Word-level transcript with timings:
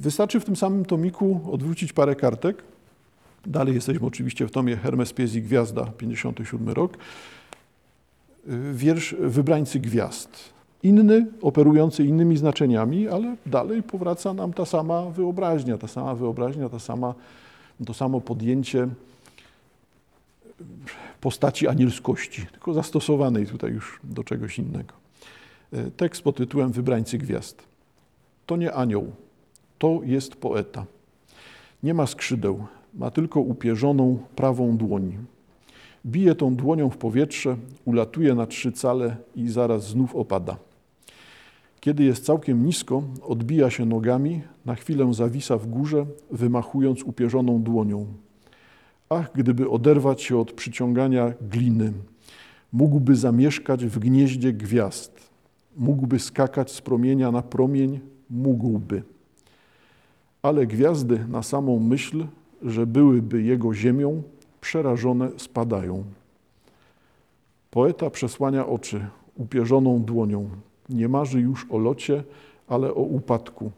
Wystarczy 0.00 0.40
w 0.40 0.44
tym 0.44 0.56
samym 0.56 0.84
tomiku 0.84 1.40
odwrócić 1.52 1.92
parę 1.92 2.16
kartek. 2.16 2.62
Dalej 3.46 3.74
jesteśmy 3.74 4.06
oczywiście 4.06 4.46
w 4.46 4.50
tomie 4.50 4.76
Hermes 4.76 5.12
Pies 5.12 5.34
i 5.34 5.42
Gwiazda, 5.42 5.86
57 5.86 6.68
rok. 6.68 6.98
Wiersz 8.72 9.14
Wybrańcy 9.18 9.80
Gwiazd. 9.80 10.52
Inny, 10.82 11.26
operujący 11.42 12.04
innymi 12.04 12.36
znaczeniami, 12.36 13.08
ale 13.08 13.36
dalej 13.46 13.82
powraca 13.82 14.34
nam 14.34 14.52
ta 14.52 14.64
sama 14.64 15.02
wyobraźnia, 15.02 15.78
ta 15.78 15.88
sama 15.88 16.14
wyobraźnia, 16.14 16.68
ta 16.68 16.78
sama, 16.78 17.14
to 17.86 17.94
samo 17.94 18.20
podjęcie 18.20 18.88
postaci 21.20 21.68
anielskości, 21.68 22.46
tylko 22.46 22.74
zastosowanej 22.74 23.46
tutaj 23.46 23.72
już 23.72 24.00
do 24.04 24.24
czegoś 24.24 24.58
innego. 24.58 24.94
Tekst 25.96 26.22
pod 26.22 26.36
tytułem 26.36 26.72
Wybrańcy 26.72 27.18
Gwiazd. 27.18 27.62
To 28.46 28.56
nie 28.56 28.72
anioł, 28.72 29.12
to 29.80 30.00
jest 30.04 30.36
poeta. 30.36 30.86
Nie 31.82 31.94
ma 31.94 32.06
skrzydeł, 32.06 32.66
ma 32.94 33.10
tylko 33.10 33.40
upierzoną 33.40 34.18
prawą 34.36 34.76
dłoń. 34.76 35.18
Bije 36.06 36.34
tą 36.34 36.56
dłonią 36.56 36.90
w 36.90 36.96
powietrze, 36.96 37.56
ulatuje 37.84 38.34
na 38.34 38.46
trzy 38.46 38.72
cale 38.72 39.16
i 39.36 39.48
zaraz 39.48 39.88
znów 39.88 40.16
opada. 40.16 40.56
Kiedy 41.80 42.04
jest 42.04 42.24
całkiem 42.24 42.66
nisko, 42.66 43.02
odbija 43.22 43.70
się 43.70 43.86
nogami, 43.86 44.42
na 44.64 44.74
chwilę 44.74 45.14
zawisa 45.14 45.56
w 45.56 45.66
górze, 45.66 46.06
wymachując 46.30 47.02
upierzoną 47.02 47.62
dłonią. 47.62 48.06
Ach, 49.08 49.30
gdyby 49.34 49.70
oderwać 49.70 50.22
się 50.22 50.38
od 50.38 50.52
przyciągania 50.52 51.32
gliny, 51.50 51.92
mógłby 52.72 53.16
zamieszkać 53.16 53.84
w 53.86 53.98
gnieździe 53.98 54.52
gwiazd, 54.52 55.30
mógłby 55.76 56.18
skakać 56.18 56.72
z 56.72 56.80
promienia 56.80 57.32
na 57.32 57.42
promień, 57.42 58.00
mógłby. 58.30 59.02
Ale 60.42 60.66
gwiazdy 60.66 61.24
na 61.28 61.42
samą 61.42 61.78
myśl, 61.78 62.26
że 62.62 62.86
byłyby 62.86 63.42
jego 63.42 63.74
ziemią, 63.74 64.22
przerażone 64.60 65.30
spadają. 65.36 66.04
Poeta 67.70 68.10
przesłania 68.10 68.66
oczy 68.66 69.06
upierzoną 69.36 70.02
dłonią. 70.02 70.50
Nie 70.88 71.08
marzy 71.08 71.40
już 71.40 71.66
o 71.70 71.78
locie, 71.78 72.24
ale 72.68 72.94
o 72.94 73.00
upadku, 73.00 73.70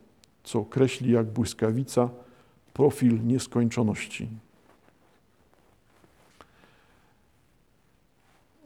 co 0.45 0.64
kreśli 0.64 1.12
jak 1.12 1.27
błyskawica 1.27 2.09
profil 2.75 3.27
nieskończoności. 3.27 4.28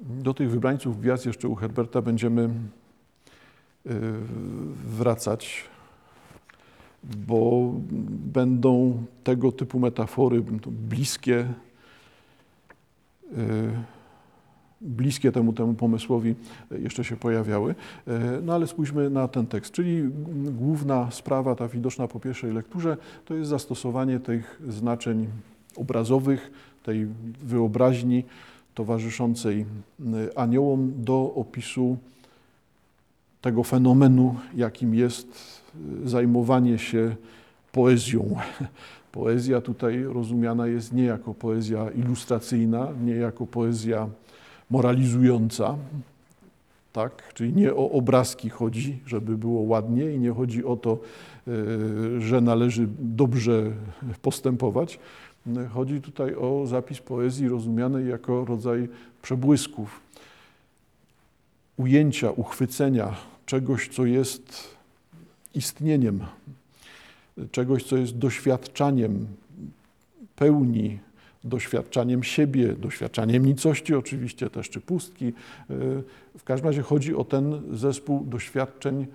Do 0.00 0.34
tych 0.34 0.50
wybrańców 0.50 1.00
gwiazd 1.00 1.26
jeszcze 1.26 1.48
u 1.48 1.54
Herberta 1.54 2.02
będziemy 2.02 2.42
y, 2.42 2.50
wracać, 4.84 5.64
bo 7.26 7.72
będą 8.32 9.02
tego 9.24 9.52
typu 9.52 9.78
metafory 9.78 10.42
bliskie, 10.66 11.46
y, 13.32 13.70
bliskie 14.80 15.32
temu, 15.32 15.52
temu 15.52 15.74
pomysłowi 15.74 16.34
jeszcze 16.70 17.04
się 17.04 17.16
pojawiały. 17.16 17.70
Y, 17.70 17.74
no 18.42 18.54
ale 18.54 18.66
spójrzmy 18.66 19.10
na 19.10 19.28
ten 19.28 19.46
tekst, 19.46 19.72
czyli 19.72 20.02
główna 20.58 21.10
sprawa, 21.10 21.54
ta 21.54 21.68
widoczna 21.68 22.08
po 22.08 22.20
pierwszej 22.20 22.52
lekturze, 22.52 22.96
to 23.24 23.34
jest 23.34 23.50
zastosowanie 23.50 24.20
tych 24.20 24.62
znaczeń 24.68 25.26
obrazowych, 25.76 26.50
tej 26.82 27.06
wyobraźni, 27.42 28.24
towarzyszącej 28.74 29.66
y, 30.00 30.36
aniołom 30.36 30.92
do 30.96 31.32
opisu 31.34 31.96
tego 33.40 33.62
fenomenu, 33.62 34.34
jakim 34.54 34.94
jest 34.94 35.62
zajmowanie 36.04 36.78
się 36.78 37.16
poezją. 37.72 38.36
Poezja 39.12 39.60
tutaj 39.60 40.02
rozumiana 40.02 40.66
jest 40.66 40.92
nie 40.92 41.04
jako 41.04 41.34
poezja 41.34 41.90
ilustracyjna, 41.90 42.88
nie 43.04 43.14
jako 43.14 43.46
poezja 43.46 44.08
moralizująca, 44.70 45.76
tak? 46.92 47.34
czyli 47.34 47.52
nie 47.52 47.74
o 47.74 47.90
obrazki 47.90 48.48
chodzi, 48.48 48.98
żeby 49.06 49.38
było 49.38 49.60
ładnie 49.60 50.12
i 50.12 50.18
nie 50.18 50.30
chodzi 50.30 50.64
o 50.64 50.76
to, 50.76 50.98
y, 51.48 52.20
że 52.20 52.40
należy 52.40 52.88
dobrze 52.98 53.62
postępować, 54.22 54.98
Chodzi 55.74 56.00
tutaj 56.00 56.34
o 56.34 56.66
zapis 56.66 57.00
poezji 57.00 57.48
rozumianej 57.48 58.08
jako 58.08 58.44
rodzaj 58.44 58.88
przebłysków, 59.22 60.00
ujęcia, 61.76 62.30
uchwycenia 62.30 63.14
czegoś, 63.46 63.88
co 63.88 64.06
jest 64.06 64.75
istnieniem, 65.56 66.20
czegoś, 67.50 67.82
co 67.84 67.96
jest 67.96 68.18
doświadczaniem 68.18 69.26
pełni, 70.36 70.98
doświadczaniem 71.44 72.22
siebie, 72.22 72.72
doświadczaniem 72.72 73.46
nicości 73.46 73.94
oczywiście 73.94 74.50
też, 74.50 74.70
czy 74.70 74.80
pustki. 74.80 75.32
W 76.38 76.44
każdym 76.44 76.66
razie 76.66 76.82
chodzi 76.82 77.14
o 77.14 77.24
ten 77.24 77.62
zespół 77.76 78.24
doświadczeń, 78.24 79.06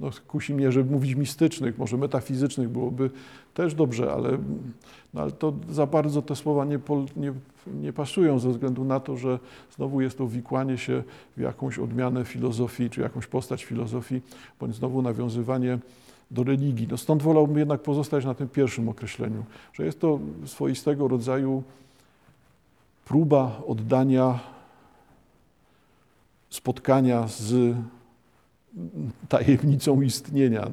no, 0.00 0.10
kusi 0.28 0.54
mnie, 0.54 0.72
żeby 0.72 0.90
mówić 0.90 1.14
mistycznych, 1.14 1.78
może 1.78 1.96
metafizycznych 1.96 2.68
byłoby 2.68 3.10
też 3.54 3.74
dobrze, 3.74 4.12
ale, 4.12 4.38
no, 5.14 5.20
ale 5.20 5.32
to 5.32 5.52
za 5.70 5.86
bardzo 5.86 6.22
te 6.22 6.36
słowa 6.36 6.64
nie, 6.64 6.78
nie, 7.16 7.32
nie 7.66 7.92
pasują 7.92 8.38
ze 8.38 8.50
względu 8.50 8.84
na 8.84 9.00
to, 9.00 9.16
że 9.16 9.38
znowu 9.76 10.00
jest 10.00 10.18
to 10.18 10.26
wikłanie 10.26 10.78
się 10.78 11.02
w 11.36 11.40
jakąś 11.40 11.78
odmianę 11.78 12.24
filozofii, 12.24 12.90
czy 12.90 13.00
jakąś 13.00 13.26
postać 13.26 13.64
filozofii, 13.64 14.20
bądź 14.60 14.74
znowu 14.74 15.02
nawiązywanie 15.02 15.78
do 16.30 16.44
religii. 16.44 16.88
No 16.90 16.96
stąd 16.96 17.22
wolałbym 17.22 17.58
jednak 17.58 17.82
pozostać 17.82 18.24
na 18.24 18.34
tym 18.34 18.48
pierwszym 18.48 18.88
określeniu, 18.88 19.44
że 19.72 19.84
jest 19.84 20.00
to 20.00 20.18
swoistego 20.46 21.08
rodzaju 21.08 21.62
próba 23.04 23.62
oddania 23.66 24.38
spotkania 26.50 27.28
z 27.28 27.76
tajemnicą 29.28 30.02
istnienia. 30.02 30.70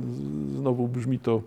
Znowu 0.56 0.88
brzmi 0.88 1.20
to 1.20 1.42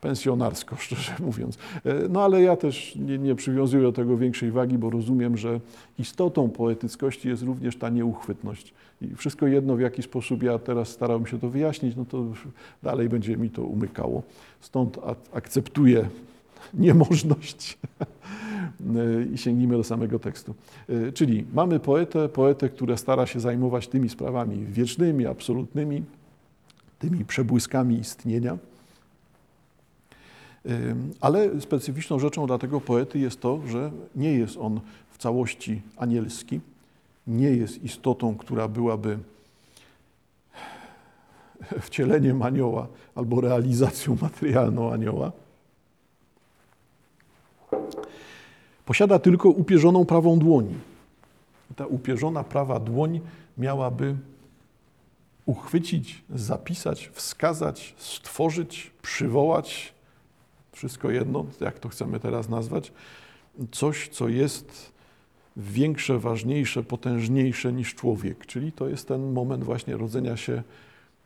pensjonarsko, 0.00 0.76
szczerze 0.84 1.12
mówiąc. 1.20 1.58
E, 1.84 2.08
no 2.08 2.24
ale 2.24 2.42
ja 2.42 2.56
też 2.56 2.96
nie, 2.96 3.18
nie 3.18 3.34
przywiązuję 3.34 3.82
do 3.82 3.92
tego 3.92 4.16
większej 4.16 4.50
wagi, 4.50 4.78
bo 4.78 4.90
rozumiem, 4.90 5.36
że 5.36 5.60
istotą 5.98 6.48
poetyckości 6.48 7.28
jest 7.28 7.42
również 7.42 7.76
ta 7.76 7.88
nieuchwytność. 7.88 8.74
I 9.02 9.14
wszystko 9.14 9.46
jedno, 9.46 9.76
w 9.76 9.80
jaki 9.80 10.02
sposób 10.02 10.42
ja 10.42 10.58
teraz 10.58 10.88
starałem 10.88 11.26
się 11.26 11.38
to 11.38 11.50
wyjaśnić, 11.50 11.96
no 11.96 12.04
to 12.04 12.24
dalej 12.82 13.08
będzie 13.08 13.36
mi 13.36 13.50
to 13.50 13.62
umykało. 13.62 14.22
Stąd 14.60 14.98
akceptuję 15.32 16.08
niemożność 16.74 17.78
i 19.34 19.38
sięgnijmy 19.38 19.76
do 19.76 19.84
samego 19.84 20.18
tekstu. 20.18 20.54
E, 20.88 21.12
czyli 21.12 21.44
mamy 21.52 21.80
poetę, 21.80 22.28
poetę, 22.28 22.68
która 22.68 22.96
stara 22.96 23.26
się 23.26 23.40
zajmować 23.40 23.88
tymi 23.88 24.08
sprawami 24.08 24.66
wiecznymi, 24.66 25.26
absolutnymi, 25.26 26.02
tymi 26.98 27.24
przebłyskami 27.24 27.98
istnienia. 27.98 28.58
Ale 31.20 31.60
specyficzną 31.60 32.18
rzeczą 32.18 32.46
dla 32.46 32.58
tego 32.58 32.80
poety 32.80 33.18
jest 33.18 33.40
to, 33.40 33.60
że 33.66 33.90
nie 34.16 34.32
jest 34.32 34.56
on 34.56 34.80
w 35.10 35.18
całości 35.18 35.82
anielski, 35.96 36.60
nie 37.26 37.50
jest 37.50 37.84
istotą, 37.84 38.36
która 38.36 38.68
byłaby 38.68 39.18
wcieleniem 41.80 42.42
anioła 42.42 42.86
albo 43.14 43.40
realizacją 43.40 44.16
materialną 44.22 44.92
anioła. 44.92 45.32
Posiada 48.86 49.18
tylko 49.18 49.48
upierzoną 49.48 50.04
prawą 50.04 50.38
dłoń. 50.38 50.74
ta 51.76 51.86
upierzona 51.86 52.44
prawa 52.44 52.80
dłoń 52.80 53.20
miałaby 53.58 54.16
uchwycić, 55.46 56.22
zapisać, 56.34 57.10
wskazać, 57.14 57.94
stworzyć, 57.98 58.90
przywołać 59.02 59.94
wszystko 60.72 61.10
jedno, 61.10 61.46
jak 61.60 61.78
to 61.78 61.88
chcemy 61.88 62.20
teraz 62.20 62.48
nazwać, 62.48 62.92
coś, 63.72 64.08
co 64.08 64.28
jest 64.28 64.92
większe, 65.56 66.18
ważniejsze, 66.18 66.82
potężniejsze 66.82 67.72
niż 67.72 67.94
człowiek. 67.94 68.46
Czyli 68.46 68.72
to 68.72 68.88
jest 68.88 69.08
ten 69.08 69.32
moment 69.32 69.64
właśnie 69.64 69.96
rodzenia 69.96 70.36
się 70.36 70.62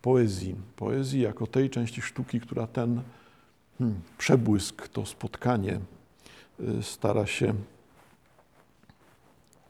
poezji. 0.03 0.55
Poezji 0.77 1.21
jako 1.21 1.47
tej 1.47 1.71
części 1.71 2.03
sztuki, 2.03 2.41
która 2.41 2.67
ten 2.67 3.03
hmm, 3.79 4.01
przebłysk, 4.19 4.89
to 4.89 5.07
spotkanie 5.07 5.81
stara 6.83 7.27
się 7.27 7.55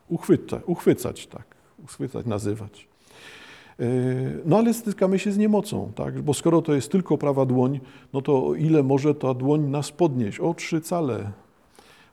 uchwyca, 0.08 0.60
uchwycać, 0.66 1.26
tak, 1.26 1.44
uchwycać, 1.84 2.26
nazywać. 2.26 2.88
E, 3.80 3.84
no 4.44 4.58
ale 4.58 4.74
stykamy 4.74 5.18
się 5.18 5.32
z 5.32 5.38
niemocą, 5.38 5.92
tak? 5.94 6.22
bo 6.22 6.34
skoro 6.34 6.62
to 6.62 6.74
jest 6.74 6.92
tylko 6.92 7.18
prawa 7.18 7.46
dłoń, 7.46 7.80
no 8.12 8.22
to 8.22 8.46
o 8.46 8.54
ile 8.54 8.82
może 8.82 9.14
ta 9.14 9.34
dłoń 9.34 9.60
nas 9.60 9.92
podnieść? 9.92 10.40
O 10.40 10.54
trzy 10.54 10.80
cale. 10.80 11.30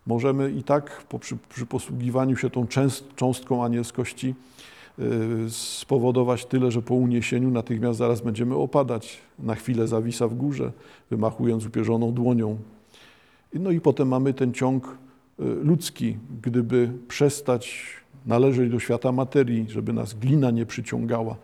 Możemy 0.06 0.52
i 0.52 0.64
tak 0.64 1.04
po, 1.10 1.20
przy, 1.20 1.38
przy 1.50 1.66
posługiwaniu 1.66 2.36
się 2.36 2.50
tą 2.50 2.68
częst, 2.68 3.16
cząstką 3.16 3.64
anielskości 3.64 4.36
spowodować 5.50 6.46
tyle, 6.46 6.72
że 6.72 6.82
po 6.82 6.94
uniesieniu 6.96 7.52
natychmiast 7.52 8.00
zaraz 8.00 8.22
będziemy 8.22 8.56
opadać. 8.56 9.18
Na 9.40 9.56
chwilę 9.56 9.88
zawisa 9.88 10.28
w 10.28 10.34
górze, 10.34 10.72
wymachując 11.10 11.66
upierzoną 11.66 12.12
dłonią. 12.14 12.58
No 13.59 13.71
i 13.71 13.81
potem 13.81 14.07
mamy 14.07 14.33
ten 14.33 14.54
ciąg 14.54 14.98
ludzki. 15.39 16.18
Gdyby 16.42 16.92
przestać 17.07 17.83
należeć 18.25 18.71
do 18.71 18.80
świata 18.80 19.12
materii, 19.12 19.65
żeby 19.69 19.94
nas 19.94 20.13
glina 20.13 20.51
nie 20.51 20.65
przyciągała, 20.65 21.36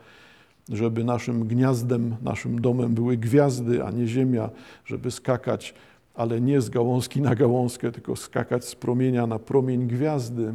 żeby 0.70 1.04
naszym 1.04 1.48
gniazdem, 1.48 2.16
naszym 2.22 2.62
domem 2.62 2.94
były 2.94 3.18
gwiazdy, 3.18 3.84
a 3.84 3.92
nie 3.92 4.08
ziemia, 4.08 4.50
żeby 4.86 5.12
skakać, 5.12 5.74
ale 6.16 6.42
nie 6.42 6.62
z 6.62 6.70
gałązki 6.70 7.22
na 7.22 7.36
gałązkę, 7.36 7.92
tylko 7.92 8.16
skakać 8.16 8.66
z 8.66 8.76
promienia 8.76 9.28
na 9.28 9.40
promień 9.40 9.88
gwiazdy. 9.88 10.54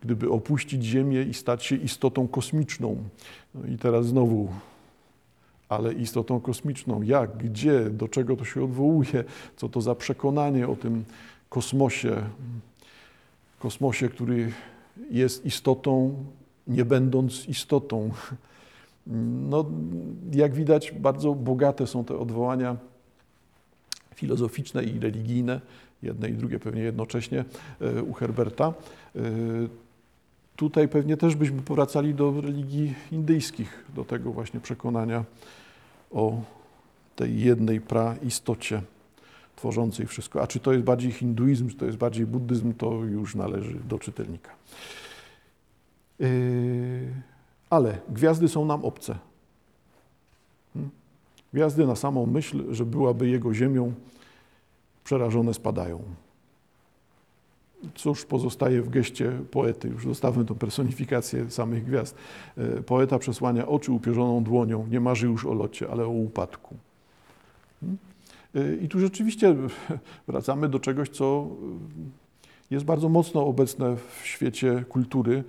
Gdyby 0.00 0.30
opuścić 0.30 0.84
Ziemię 0.84 1.22
i 1.22 1.34
stać 1.34 1.64
się 1.64 1.76
istotą 1.76 2.28
kosmiczną. 2.28 2.96
No 3.54 3.66
i 3.66 3.78
teraz 3.78 4.06
znowu, 4.06 4.48
ale 5.68 5.92
istotą 5.92 6.40
kosmiczną. 6.40 7.02
Jak, 7.02 7.36
gdzie, 7.36 7.90
do 7.90 8.08
czego 8.08 8.36
to 8.36 8.44
się 8.44 8.64
odwołuje, 8.64 9.24
co 9.56 9.68
to 9.68 9.80
za 9.80 9.94
przekonanie 9.94 10.68
o 10.68 10.76
tym 10.76 11.04
kosmosie, 11.48 12.22
kosmosie, 13.58 14.08
który 14.08 14.52
jest 15.10 15.46
istotą, 15.46 16.24
nie 16.66 16.84
będąc 16.84 17.48
istotą. 17.48 18.10
No, 19.50 19.64
jak 20.32 20.54
widać, 20.54 20.92
bardzo 20.92 21.34
bogate 21.34 21.86
są 21.86 22.04
te 22.04 22.18
odwołania 22.18 22.76
filozoficzne 24.14 24.84
i 24.84 25.00
religijne, 25.00 25.60
jedne 26.02 26.28
i 26.28 26.32
drugie 26.32 26.58
pewnie 26.58 26.82
jednocześnie 26.82 27.44
e, 27.80 28.02
u 28.02 28.12
Herberta. 28.12 28.74
Tutaj 30.58 30.88
pewnie 30.88 31.16
też 31.16 31.36
byśmy 31.36 31.62
powracali 31.62 32.14
do 32.14 32.40
religii 32.40 32.94
indyjskich, 33.12 33.84
do 33.94 34.04
tego 34.04 34.32
właśnie 34.32 34.60
przekonania 34.60 35.24
o 36.10 36.40
tej 37.16 37.40
jednej 37.40 37.80
praistocie 37.80 38.82
tworzącej 39.56 40.06
wszystko. 40.06 40.42
A 40.42 40.46
czy 40.46 40.60
to 40.60 40.72
jest 40.72 40.84
bardziej 40.84 41.12
hinduizm, 41.12 41.68
czy 41.68 41.76
to 41.76 41.86
jest 41.86 41.98
bardziej 41.98 42.26
buddyzm, 42.26 42.72
to 42.72 42.92
już 42.92 43.34
należy 43.34 43.74
do 43.74 43.98
czytelnika. 43.98 44.50
Yy, 46.18 46.28
ale 47.70 47.98
gwiazdy 48.08 48.48
są 48.48 48.64
nam 48.64 48.84
obce. 48.84 49.18
Hmm? 50.74 50.90
Gwiazdy 51.52 51.86
na 51.86 51.96
samą 51.96 52.26
myśl, 52.26 52.74
że 52.74 52.86
byłaby 52.86 53.28
jego 53.28 53.54
ziemią, 53.54 53.92
przerażone 55.04 55.54
spadają. 55.54 56.02
Cóż 57.94 58.24
pozostaje 58.24 58.82
w 58.82 58.88
geście 58.88 59.32
poety? 59.50 59.88
Już 59.88 60.04
zostawmy 60.04 60.44
tą 60.44 60.54
personifikację 60.54 61.50
samych 61.50 61.84
gwiazd. 61.84 62.16
Yy, 62.56 62.82
poeta 62.86 63.18
przesłania 63.18 63.66
oczy 63.66 63.92
upierzoną 63.92 64.44
dłonią, 64.44 64.86
nie 64.86 65.00
marzy 65.00 65.26
już 65.26 65.46
o 65.46 65.54
locie, 65.54 65.88
ale 65.90 66.04
o 66.04 66.08
upadku. 66.08 66.76
Hmm? 67.80 67.98
Yy, 68.54 68.78
I 68.82 68.88
tu 68.88 69.00
rzeczywiście 69.00 69.56
wracamy 70.28 70.68
do 70.68 70.78
czegoś, 70.78 71.08
co 71.08 71.46
jest 72.70 72.84
bardzo 72.84 73.08
mocno 73.08 73.46
obecne 73.46 73.96
w 73.96 74.26
świecie 74.26 74.84
kultury, 74.88 75.44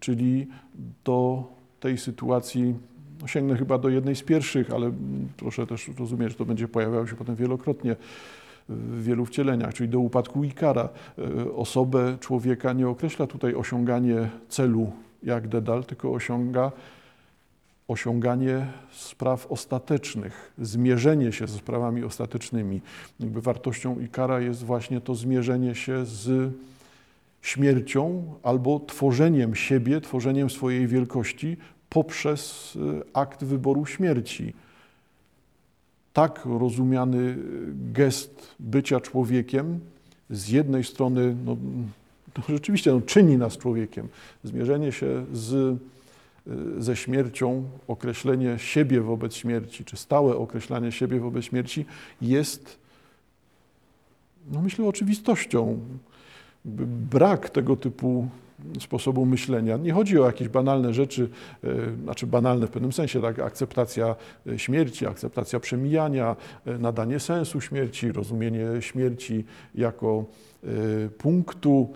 czyli 0.00 0.46
do 1.04 1.44
tej 1.80 1.98
sytuacji, 1.98 2.74
no 3.20 3.26
sięgnę 3.26 3.56
chyba 3.56 3.78
do 3.78 3.88
jednej 3.88 4.16
z 4.16 4.22
pierwszych, 4.22 4.70
ale 4.70 4.92
proszę 5.36 5.66
też 5.66 5.90
rozumieć, 5.98 6.30
że 6.30 6.36
to 6.36 6.44
będzie 6.44 6.68
pojawiało 6.68 7.06
się 7.06 7.16
potem 7.16 7.36
wielokrotnie 7.36 7.96
w 8.68 9.02
wielu 9.02 9.26
wcieleniach, 9.26 9.74
czyli 9.74 9.88
do 9.88 9.98
upadku 9.98 10.44
Ikara. 10.44 10.88
Y, 11.18 11.54
osobę 11.54 12.16
człowieka 12.20 12.72
nie 12.72 12.88
określa 12.88 13.26
tutaj 13.26 13.54
osiąganie 13.54 14.30
celu 14.48 14.92
jak 15.22 15.48
Dedal, 15.48 15.84
tylko 15.84 16.12
osiąga 16.12 16.72
osiąganie 17.88 18.66
spraw 18.92 19.46
ostatecznych, 19.46 20.52
zmierzenie 20.58 21.32
się 21.32 21.46
ze 21.46 21.58
sprawami 21.58 22.04
ostatecznymi. 22.04 22.80
Jakby 23.20 23.40
wartością 23.40 24.00
Ikara 24.00 24.40
jest 24.40 24.64
właśnie 24.64 25.00
to 25.00 25.14
zmierzenie 25.14 25.74
się 25.74 26.06
z 26.06 26.52
śmiercią 27.42 28.34
albo 28.42 28.80
tworzeniem 28.80 29.54
siebie, 29.54 30.00
tworzeniem 30.00 30.50
swojej 30.50 30.86
wielkości 30.86 31.56
poprzez 31.88 32.72
e, 32.76 33.16
akt 33.16 33.44
wyboru 33.44 33.86
śmierci. 33.86 34.54
Tak 36.14 36.40
rozumiany 36.44 37.36
gest 37.92 38.54
bycia 38.60 39.00
człowiekiem 39.00 39.80
z 40.30 40.48
jednej 40.48 40.84
strony 40.84 41.36
no, 41.44 41.56
to 42.34 42.42
rzeczywiście 42.52 42.92
no, 42.92 43.00
czyni 43.00 43.38
nas 43.38 43.58
człowiekiem. 43.58 44.08
Zmierzenie 44.44 44.92
się 44.92 45.24
z 45.32 45.78
ze 46.78 46.96
śmiercią, 46.96 47.64
określenie 47.88 48.58
siebie 48.58 49.00
wobec 49.00 49.34
śmierci, 49.34 49.84
czy 49.84 49.96
stałe 49.96 50.36
określanie 50.36 50.92
siebie 50.92 51.20
wobec 51.20 51.44
śmierci 51.44 51.84
jest, 52.22 52.78
no 54.50 54.62
myślę, 54.62 54.84
oczywistością. 54.84 55.78
Brak 56.64 57.50
tego 57.50 57.76
typu 57.76 58.28
sposobu 58.80 59.26
myślenia. 59.26 59.76
Nie 59.76 59.92
chodzi 59.92 60.18
o 60.18 60.26
jakieś 60.26 60.48
banalne 60.48 60.94
rzeczy, 60.94 61.28
e, 61.64 61.68
znaczy 62.02 62.26
banalne 62.26 62.66
w 62.66 62.70
pewnym 62.70 62.92
sensie, 62.92 63.22
tak, 63.22 63.38
akceptacja 63.38 64.16
e, 64.46 64.58
śmierci, 64.58 65.06
akceptacja 65.06 65.60
przemijania, 65.60 66.36
e, 66.66 66.78
nadanie 66.78 67.20
sensu 67.20 67.60
śmierci, 67.60 68.12
rozumienie 68.12 68.66
śmierci 68.80 69.44
jako 69.74 70.24
punktu 71.18 71.94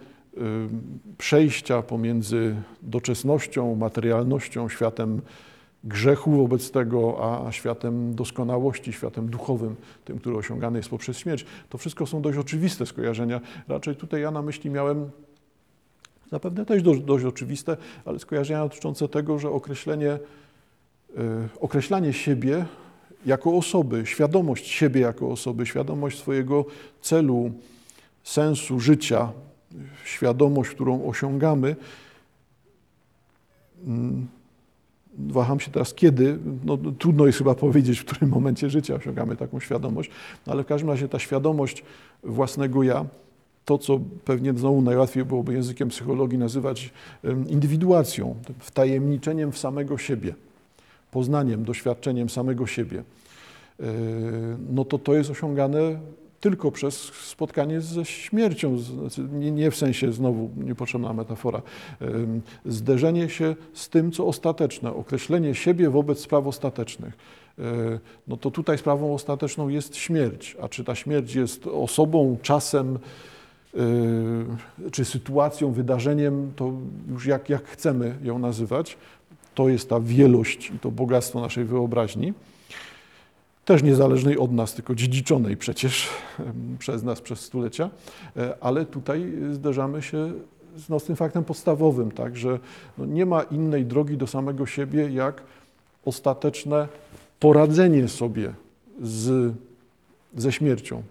przejścia 1.18 1.82
pomiędzy 1.82 2.56
doczesnością, 2.82 3.74
materialnością, 3.74 4.68
światem 4.68 5.20
grzechu 5.84 6.30
wobec 6.30 6.70
tego, 6.70 7.18
a 7.46 7.52
światem 7.52 8.14
doskonałości, 8.14 8.92
światem 8.92 9.28
duchowym, 9.28 9.76
tym, 10.04 10.18
który 10.18 10.36
osiągany 10.36 10.78
jest 10.78 10.88
poprzez 10.88 11.18
śmierć. 11.18 11.46
To 11.68 11.78
wszystko 11.78 12.06
są 12.06 12.22
dość 12.22 12.38
oczywiste 12.38 12.86
skojarzenia. 12.86 13.40
Raczej 13.68 13.96
tutaj 13.96 14.20
ja 14.20 14.30
na 14.30 14.42
myśli 14.42 14.70
miałem 14.70 15.10
zapewne 16.30 16.66
też 16.66 16.82
dość, 16.82 17.00
dość 17.00 17.24
oczywiste, 17.24 17.76
ale 18.04 18.18
skojarzenia 18.18 18.62
dotyczące 18.62 19.08
tego, 19.08 19.38
że 19.38 19.50
określenie, 19.50 20.12
y, 20.12 20.18
określanie 21.60 22.12
siebie 22.12 22.66
jako 23.26 23.56
osoby, 23.56 24.06
świadomość 24.06 24.66
siebie 24.66 25.00
jako 25.00 25.30
osoby, 25.30 25.66
świadomość 25.66 26.18
swojego 26.18 26.64
celu, 27.00 27.50
sensu 28.22 28.80
życia, 28.80 29.32
świadomość, 30.04 30.70
którą 30.70 31.06
osiągamy, 31.06 31.76
mm, 33.86 34.28
waham 35.18 35.60
się 35.60 35.70
teraz 35.70 35.94
kiedy, 35.94 36.38
no, 36.64 36.78
trudno 36.98 37.26
jest 37.26 37.38
chyba 37.38 37.54
powiedzieć, 37.54 37.98
w 37.98 38.04
którym 38.04 38.30
momencie 38.30 38.70
życia 38.70 38.94
osiągamy 38.94 39.36
taką 39.36 39.60
świadomość, 39.60 40.10
no, 40.46 40.52
ale 40.52 40.62
w 40.62 40.66
każdym 40.66 40.90
razie 40.90 41.08
ta 41.08 41.18
świadomość 41.18 41.84
własnego 42.22 42.82
ja, 42.82 43.04
to 43.64 43.78
co 43.78 44.00
pewnie 44.24 44.54
znowu 44.54 44.82
najłatwiej 44.82 45.24
byłoby 45.24 45.52
językiem 45.52 45.88
psychologii 45.88 46.38
nazywać 46.38 46.90
indywiduacją, 47.48 48.34
wtajemniczeniem 48.58 49.52
w 49.52 49.58
samego 49.58 49.98
siebie, 49.98 50.34
poznaniem, 51.10 51.64
doświadczeniem 51.64 52.30
samego 52.30 52.66
siebie, 52.66 53.02
e, 53.80 53.84
no 54.70 54.84
to 54.84 54.98
to 54.98 55.14
jest 55.14 55.30
osiągane 55.30 55.98
tylko 56.40 56.70
przez 56.70 56.94
spotkanie 57.12 57.80
ze 57.80 58.04
śmiercią, 58.04 58.78
znaczy 58.78 59.28
nie, 59.30 59.70
w 59.70 59.76
sensie 59.76 60.12
znowu 60.12 60.50
niepotrzebna 60.56 61.12
metafora, 61.12 61.62
zderzenie 62.66 63.28
się 63.28 63.56
z 63.72 63.88
tym, 63.88 64.12
co 64.12 64.26
ostateczne, 64.26 64.94
określenie 64.94 65.54
siebie 65.54 65.90
wobec 65.90 66.20
spraw 66.20 66.46
ostatecznych. 66.46 67.14
E, 67.58 67.62
no 68.28 68.36
to 68.36 68.50
tutaj 68.50 68.78
sprawą 68.78 69.14
ostateczną 69.14 69.68
jest 69.68 69.96
śmierć, 69.96 70.56
a 70.62 70.68
czy 70.68 70.84
ta 70.84 70.94
śmierć 70.94 71.34
jest 71.34 71.66
osobą, 71.66 72.36
czasem, 72.42 72.98
e, 73.74 74.90
czy 74.90 75.04
sytuacją, 75.04 75.72
wydarzeniem, 75.72 76.52
to 76.56 76.72
już 77.10 77.26
jak, 77.26 77.48
jak 77.48 77.64
chcemy 77.64 78.18
ją 78.22 78.38
nazywać, 78.38 78.96
to 79.54 79.68
jest 79.68 79.88
ta 79.88 80.00
wielość 80.00 80.70
i 80.70 80.78
to 80.78 80.90
bogactwo 80.90 81.40
naszej 81.40 81.64
wyobraźni 81.64 82.32
też 83.68 83.82
niezależnej 83.82 84.38
od 84.38 84.52
nas, 84.52 84.74
tylko 84.74 84.94
dziedziczonej 84.94 85.56
przecież 85.56 86.08
przez 86.78 87.02
nas 87.02 87.20
przez 87.20 87.40
stulecia, 87.40 87.90
e, 88.36 88.54
ale 88.60 88.86
tutaj 88.86 89.32
zderzamy 89.52 90.02
się 90.02 90.32
z, 90.76 90.88
no, 90.88 91.00
z 91.00 91.04
tym 91.04 91.16
faktem 91.16 91.44
podstawowym, 91.44 92.10
tak, 92.10 92.36
że 92.36 92.58
no, 92.98 93.06
nie 93.06 93.26
ma 93.26 93.42
innej 93.42 93.86
drogi 93.86 94.16
do 94.16 94.26
samego 94.26 94.66
siebie, 94.66 95.10
jak 95.10 95.42
ostateczne 96.04 96.88
poradzenie 97.40 98.08
sobie 98.08 98.52
z, 99.02 99.54
ze 100.36 100.52
śmiercią. 100.52 101.02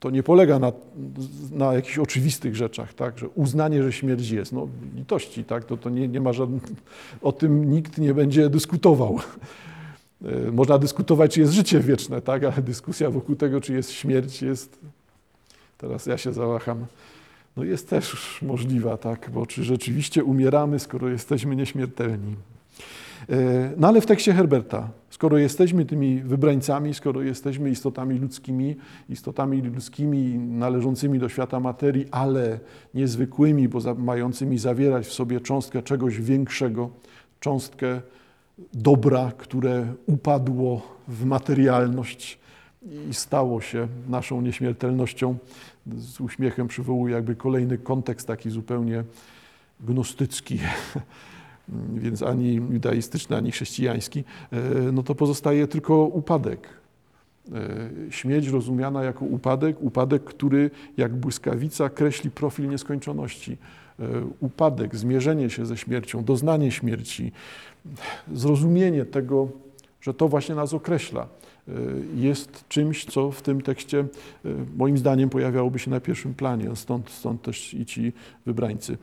To 0.00 0.10
nie 0.10 0.22
polega 0.22 0.58
na, 0.58 0.72
na 1.50 1.74
jakichś 1.74 1.98
oczywistych 1.98 2.56
rzeczach, 2.56 2.94
tak, 2.94 3.18
że 3.18 3.28
uznanie, 3.28 3.82
że 3.82 3.92
śmierć 3.92 4.30
jest, 4.30 4.52
no 4.52 4.68
litości, 4.94 5.44
tak, 5.44 5.64
to, 5.64 5.76
to 5.76 5.90
nie, 5.90 6.08
nie 6.08 6.20
ma 6.20 6.32
żadnych, 6.32 6.62
o 7.22 7.32
tym 7.32 7.70
nikt 7.70 7.98
nie 7.98 8.14
będzie 8.14 8.50
dyskutował. 8.50 9.18
E, 10.24 10.52
można 10.52 10.78
dyskutować, 10.78 11.34
czy 11.34 11.40
jest 11.40 11.52
życie 11.52 11.80
wieczne, 11.80 12.20
tak? 12.20 12.44
ale 12.44 12.62
dyskusja 12.62 13.10
wokół 13.10 13.36
tego, 13.36 13.60
czy 13.60 13.72
jest 13.72 13.90
śmierć, 13.90 14.42
jest. 14.42 14.78
Teraz 15.78 16.06
ja 16.06 16.18
się 16.18 16.32
zawaham 16.32 16.86
no 17.56 17.64
jest 17.64 17.90
też 17.90 18.38
możliwa, 18.42 18.96
tak, 18.96 19.30
bo 19.34 19.46
czy 19.46 19.64
rzeczywiście 19.64 20.24
umieramy, 20.24 20.78
skoro 20.78 21.08
jesteśmy 21.08 21.56
nieśmiertelni. 21.56 22.36
E, 23.30 23.70
no 23.76 23.88
ale 23.88 24.00
w 24.00 24.06
tekście 24.06 24.32
Herberta, 24.32 24.88
skoro 25.10 25.38
jesteśmy 25.38 25.84
tymi 25.84 26.20
wybrańcami, 26.20 26.94
skoro 26.94 27.22
jesteśmy 27.22 27.70
istotami 27.70 28.18
ludzkimi, 28.18 28.76
istotami 29.08 29.62
ludzkimi 29.62 30.38
należącymi 30.38 31.18
do 31.18 31.28
świata 31.28 31.60
materii, 31.60 32.06
ale 32.10 32.60
niezwykłymi, 32.94 33.68
bo 33.68 33.94
mającymi 33.94 34.58
zawierać 34.58 35.06
w 35.06 35.12
sobie 35.12 35.40
cząstkę 35.40 35.82
czegoś 35.82 36.20
większego, 36.20 36.90
cząstkę 37.40 38.00
dobra, 38.74 39.32
które 39.38 39.94
upadło 40.06 40.82
w 41.08 41.24
materialność 41.24 42.38
i 43.10 43.14
stało 43.14 43.60
się 43.60 43.88
naszą 44.08 44.40
nieśmiertelnością. 44.40 45.36
Z 45.86 46.20
uśmiechem 46.20 46.68
przywołuję 46.68 47.14
jakby 47.14 47.36
kolejny 47.36 47.78
kontekst 47.78 48.26
taki 48.26 48.50
zupełnie 48.50 49.04
gnostycki, 49.80 50.58
więc 52.02 52.22
ani 52.22 52.54
judaistyczny, 52.54 53.36
ani 53.36 53.52
chrześcijański, 53.52 54.24
e, 54.52 54.92
no 54.92 55.02
to 55.02 55.14
pozostaje 55.14 55.66
tylko 55.66 56.04
upadek. 56.04 56.68
E, 57.52 58.12
śmierć 58.12 58.46
rozumiana 58.46 59.02
jako 59.02 59.24
upadek, 59.24 59.76
upadek, 59.80 60.24
który 60.24 60.70
jak 60.96 61.16
błyskawica 61.16 61.90
kreśli 61.90 62.30
profil 62.30 62.68
nieskończoności. 62.68 63.56
E, 64.02 64.06
upadek, 64.40 64.96
zmierzenie 64.96 65.50
się 65.50 65.66
ze 65.66 65.76
śmiercią, 65.76 66.24
doznanie 66.24 66.70
śmierci, 66.70 67.32
zrozumienie 68.32 69.04
tego, 69.04 69.48
że 70.00 70.14
to 70.14 70.28
właśnie 70.28 70.54
nas 70.54 70.74
określa, 70.74 71.26
jest 72.14 72.68
czymś, 72.68 73.04
co 73.04 73.30
w 73.30 73.42
tym 73.42 73.60
tekście 73.60 74.04
moim 74.76 74.98
zdaniem 74.98 75.30
pojawiałoby 75.30 75.78
się 75.78 75.90
na 75.90 76.00
pierwszym 76.00 76.34
planie. 76.34 76.76
Stąd, 76.76 77.10
stąd 77.10 77.42
też 77.42 77.74
i 77.74 77.86
ci 77.86 78.12
wybrańcy. 78.46 78.98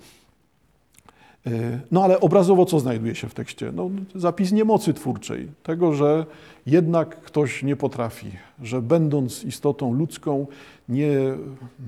E, 1.48 1.80
no 1.92 2.04
ale 2.04 2.20
obrazowo 2.20 2.66
co 2.66 2.80
znajduje 2.80 3.16
się 3.16 3.30
w 3.30 3.34
tekście? 3.34 3.72
No, 3.72 3.90
zapis 4.16 4.52
niemocy 4.52 4.94
twórczej, 4.94 5.48
tego, 5.64 5.94
że 5.94 6.26
jednak 6.66 7.22
ktoś 7.22 7.64
nie 7.64 7.76
potrafi, 7.76 8.32
że 8.62 8.82
będąc 8.82 9.44
istotą 9.44 9.94
ludzką, 9.94 10.48
nie, 10.90 11.10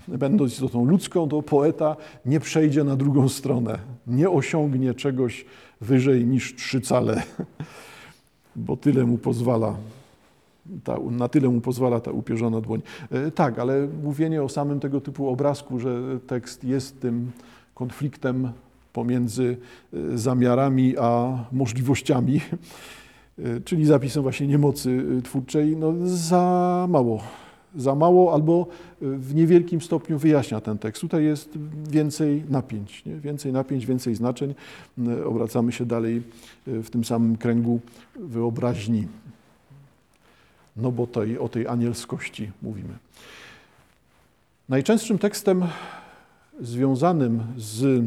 będąc 0.07 0.53
istotą 0.53 0.85
ludzką, 0.85 1.29
to 1.29 1.41
poeta 1.41 1.95
nie 2.25 2.39
przejdzie 2.39 2.83
na 2.83 2.95
drugą 2.95 3.29
stronę, 3.29 3.79
nie 4.07 4.29
osiągnie 4.29 4.93
czegoś 4.93 5.45
wyżej 5.81 6.25
niż 6.25 6.55
trzy 6.55 6.81
cale, 6.81 7.23
bo 8.55 8.77
tyle 8.77 9.05
mu 9.05 9.17
pozwala. 9.17 9.75
Ta, 10.83 10.97
na 11.09 11.27
tyle 11.27 11.49
mu 11.49 11.61
pozwala 11.61 11.99
ta 11.99 12.11
upierzona 12.11 12.61
dłoń. 12.61 12.81
E, 13.11 13.31
tak, 13.31 13.59
ale 13.59 13.87
mówienie 14.03 14.43
o 14.43 14.49
samym 14.49 14.79
tego 14.79 15.01
typu 15.01 15.29
obrazku, 15.29 15.79
że 15.79 16.19
tekst 16.27 16.63
jest 16.63 17.01
tym 17.01 17.31
konfliktem 17.73 18.51
pomiędzy 18.93 19.57
y, 19.93 20.17
zamiarami 20.17 20.97
a 20.97 21.37
możliwościami, 21.51 22.41
y, 23.39 23.61
czyli 23.65 23.85
zapisem 23.85 24.23
właśnie 24.23 24.47
niemocy 24.47 24.89
y, 24.89 25.21
twórczej, 25.21 25.77
no 25.77 25.93
za 26.03 26.85
mało. 26.89 27.23
Za 27.75 27.95
mało 27.95 28.33
albo 28.33 28.67
w 29.01 29.35
niewielkim 29.35 29.81
stopniu 29.81 30.17
wyjaśnia 30.17 30.61
ten 30.61 30.77
tekst. 30.77 31.01
Tutaj 31.01 31.23
jest 31.23 31.57
więcej 31.89 32.43
napięć, 32.49 33.05
nie? 33.05 33.15
więcej 33.15 33.51
napięć, 33.53 33.85
więcej 33.85 34.15
znaczeń. 34.15 34.55
Obracamy 35.25 35.71
się 35.71 35.85
dalej 35.85 36.21
w 36.67 36.89
tym 36.89 37.03
samym 37.03 37.37
kręgu 37.37 37.79
wyobraźni. 38.15 39.07
No 40.77 40.91
bo 40.91 41.07
tej, 41.07 41.39
o 41.39 41.49
tej 41.49 41.67
anielskości 41.67 42.51
mówimy. 42.61 42.93
Najczęstszym 44.69 45.17
tekstem 45.17 45.63
związanym 46.59 47.43
z 47.57 48.03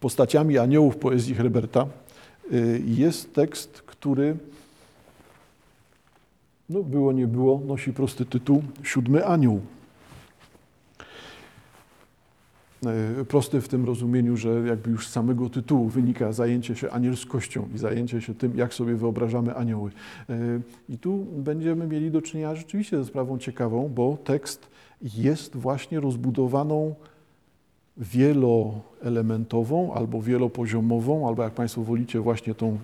postaciami 0.00 0.58
aniołów 0.58 0.96
poezji 0.96 1.34
Herberta 1.34 1.86
y, 2.52 2.82
jest 2.86 3.34
tekst, 3.34 3.82
który 3.82 4.36
no 6.68 6.82
było 6.82 7.12
nie 7.12 7.26
było, 7.26 7.60
nosi 7.66 7.92
prosty 7.92 8.24
tytuł 8.24 8.62
Siódmy 8.82 9.26
Anioł. 9.26 9.60
Y, 13.20 13.24
prosty 13.24 13.60
w 13.60 13.68
tym 13.68 13.84
rozumieniu, 13.84 14.36
że 14.36 14.48
jakby 14.66 14.90
już 14.90 15.08
z 15.08 15.10
samego 15.10 15.50
tytułu 15.50 15.88
wynika 15.88 16.32
zajęcie 16.32 16.76
się 16.76 16.90
anielskością 16.90 17.68
i 17.74 17.78
zajęcie 17.78 18.20
się 18.20 18.34
tym, 18.34 18.56
jak 18.56 18.74
sobie 18.74 18.94
wyobrażamy 18.94 19.54
anioły. 19.54 19.90
Y, 20.30 20.60
I 20.88 20.98
tu 20.98 21.26
będziemy 21.36 21.86
mieli 21.86 22.10
do 22.10 22.22
czynienia 22.22 22.54
rzeczywiście 22.54 22.98
ze 22.98 23.04
sprawą 23.04 23.38
ciekawą, 23.38 23.90
bo 23.94 24.16
tekst 24.24 24.68
jest 25.02 25.56
właśnie 25.56 26.00
rozbudowaną 26.00 26.94
wieloelementową 27.98 29.94
albo 29.94 30.22
wielopoziomową, 30.22 31.28
albo 31.28 31.42
jak 31.42 31.52
Państwo 31.52 31.82
wolicie, 31.82 32.20
właśnie 32.20 32.54
tą 32.54 32.78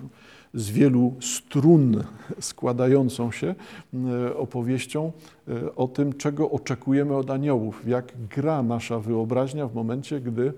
z 0.53 0.69
wielu 0.69 1.13
strun 1.21 2.03
składającą 2.39 3.31
się 3.31 3.55
e, 3.93 4.37
opowieścią 4.37 5.11
e, 5.47 5.75
o 5.75 5.87
tym, 5.87 6.13
czego 6.13 6.51
oczekujemy 6.51 7.15
od 7.15 7.29
aniołów, 7.29 7.87
jak 7.87 8.13
gra 8.35 8.63
nasza 8.63 8.99
wyobraźnia 8.99 9.67
w 9.67 9.75
momencie, 9.75 10.19
gdy 10.19 10.53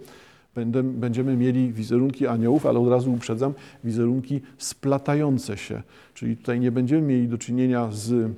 będziemy 0.83 1.37
mieli 1.37 1.73
wizerunki 1.73 2.27
aniołów, 2.27 2.65
ale 2.65 2.79
od 2.79 2.89
razu 2.89 3.13
uprzedzam, 3.13 3.53
wizerunki 3.83 4.41
splatające 4.57 5.57
się. 5.57 5.81
Czyli 6.13 6.37
tutaj 6.37 6.59
nie 6.59 6.71
będziemy 6.71 7.01
mieli 7.01 7.27
do 7.27 7.37
czynienia 7.37 7.89
z 7.91 8.31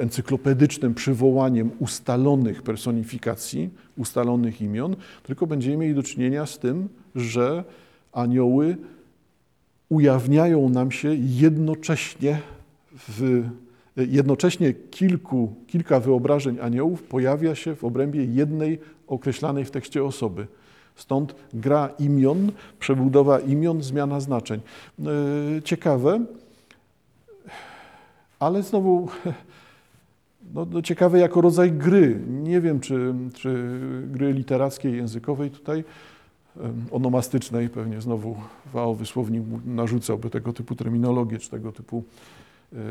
encyklopedycznym 0.00 0.94
przywołaniem 0.94 1.70
ustalonych 1.78 2.62
personifikacji, 2.62 3.70
ustalonych 3.96 4.62
imion, 4.62 4.96
tylko 5.22 5.46
będziemy 5.46 5.76
mieli 5.76 5.94
do 5.94 6.02
czynienia 6.02 6.46
z 6.46 6.58
tym, 6.58 6.88
że 7.14 7.64
anioły 8.12 8.76
ujawniają 9.88 10.68
nam 10.68 10.90
się 10.90 11.14
jednocześnie 11.14 12.40
w 13.08 13.44
jednocześnie 13.96 14.72
kilku, 14.72 15.54
kilka 15.66 16.00
wyobrażeń 16.00 16.60
aniołów 16.60 17.02
pojawia 17.02 17.54
się 17.54 17.76
w 17.76 17.84
obrębie 17.84 18.24
jednej 18.24 18.78
określanej 19.06 19.64
w 19.64 19.70
tekście 19.70 20.04
osoby. 20.04 20.46
Stąd 20.96 21.34
gra 21.54 21.90
imion, 21.98 22.52
przebudowa 22.78 23.40
imion, 23.40 23.82
zmiana 23.82 24.20
znaczeń. 24.20 24.60
E, 25.00 25.62
ciekawe, 25.62 26.20
ale 28.38 28.62
znowu 28.62 29.08
no, 30.54 30.66
no, 30.70 30.82
ciekawe 30.82 31.18
jako 31.18 31.40
rodzaj 31.40 31.72
gry. 31.72 32.20
Nie 32.28 32.60
wiem, 32.60 32.80
czy, 32.80 33.14
czy 33.34 33.80
gry 34.06 34.32
literackiej, 34.32 34.96
językowej 34.96 35.50
tutaj, 35.50 35.84
onomastycznej, 36.90 37.68
pewnie 37.68 38.00
znowu 38.00 38.36
Wao 38.72 38.94
wysłownik 38.94 39.42
narzucałby 39.64 40.30
tego 40.30 40.52
typu 40.52 40.76
terminologię, 40.76 41.38
czy 41.38 41.50
tego 41.50 41.72
typu 41.72 42.04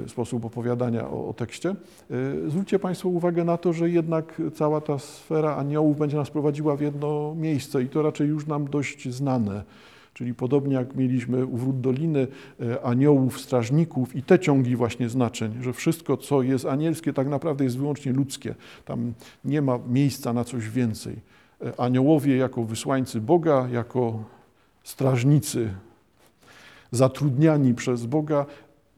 e, 0.06 0.10
sposób 0.10 0.46
opowiadania 0.46 1.10
o, 1.10 1.28
o, 1.28 1.34
tekście. 1.34 1.70
E, 1.70 1.76
zwróćcie 2.50 2.80
Państwo 2.80 3.10
uwagę 3.10 3.44
na 3.44 3.58
to, 3.58 3.74
że 3.74 3.90
jednak 3.90 4.42
cała 4.56 4.82
ta 4.82 5.00
sfera 5.00 5.56
aniołów 5.56 5.98
będzie 5.98 6.18
nas 6.18 6.30
prowadziła 6.30 6.76
w 6.76 6.82
jedno 6.82 7.36
miejsce 7.36 7.84
i 7.84 7.90
to 7.90 8.02
raczej 8.02 8.28
już 8.28 8.48
nam 8.48 8.70
dość 8.70 9.10
znane. 9.10 9.64
Czyli 10.14 10.34
podobnie 10.34 10.76
jak 10.76 10.96
mieliśmy 10.96 11.46
u 11.46 11.58
wrót 11.58 11.82
Doliny 11.82 12.28
e, 12.62 12.82
aniołów, 12.84 13.42
strażników 13.42 14.16
i 14.16 14.24
te 14.24 14.40
ciągi 14.40 14.76
właśnie 14.76 15.10
znaczeń, 15.10 15.54
że 15.62 15.74
wszystko, 15.74 16.18
co 16.18 16.42
jest 16.42 16.66
anielskie, 16.66 17.14
tak 17.14 17.28
naprawdę 17.28 17.64
jest 17.64 17.78
wyłącznie 17.78 18.14
ludzkie. 18.14 18.56
Tam 18.86 19.14
nie 19.46 19.62
ma 19.62 19.80
miejsca 19.88 20.34
na 20.34 20.44
coś 20.44 20.70
więcej. 20.70 21.16
E, 21.62 21.80
aniołowie 21.80 22.38
jako 22.38 22.64
wysłańcy 22.64 23.22
Boga, 23.22 23.68
jako 23.72 24.24
strażnicy 24.84 25.70
zatrudniani 26.92 27.74
przez 27.74 28.06
Boga, 28.06 28.46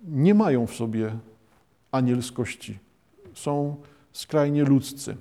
nie 0.08 0.34
mają 0.34 0.68
w 0.68 0.76
sobie 0.76 1.12
anielskości. 1.92 2.80
Są 3.34 3.76
skrajnie 4.12 4.64
ludzcy. 4.64 5.18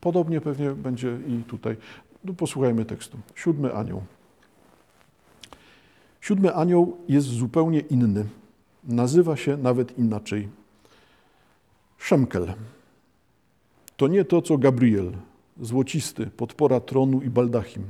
Podobnie 0.00 0.40
pewnie 0.40 0.70
będzie 0.70 1.18
i 1.26 1.42
tutaj. 1.44 1.76
No, 2.24 2.34
posłuchajmy 2.34 2.84
tekstu. 2.84 3.18
Siódmy 3.34 3.74
anioł. 3.74 4.02
Siódmy 6.28 6.54
anioł 6.54 6.96
jest 7.08 7.26
zupełnie 7.26 7.80
inny. 7.80 8.24
Nazywa 8.84 9.36
się 9.36 9.56
nawet 9.56 9.98
inaczej. 9.98 10.48
Szemkel. 11.98 12.54
To 13.96 14.08
nie 14.08 14.24
to, 14.24 14.42
co 14.42 14.58
Gabriel, 14.58 15.12
złocisty, 15.60 16.26
podpora 16.26 16.80
tronu 16.80 17.22
i 17.22 17.30
baldachim, 17.30 17.82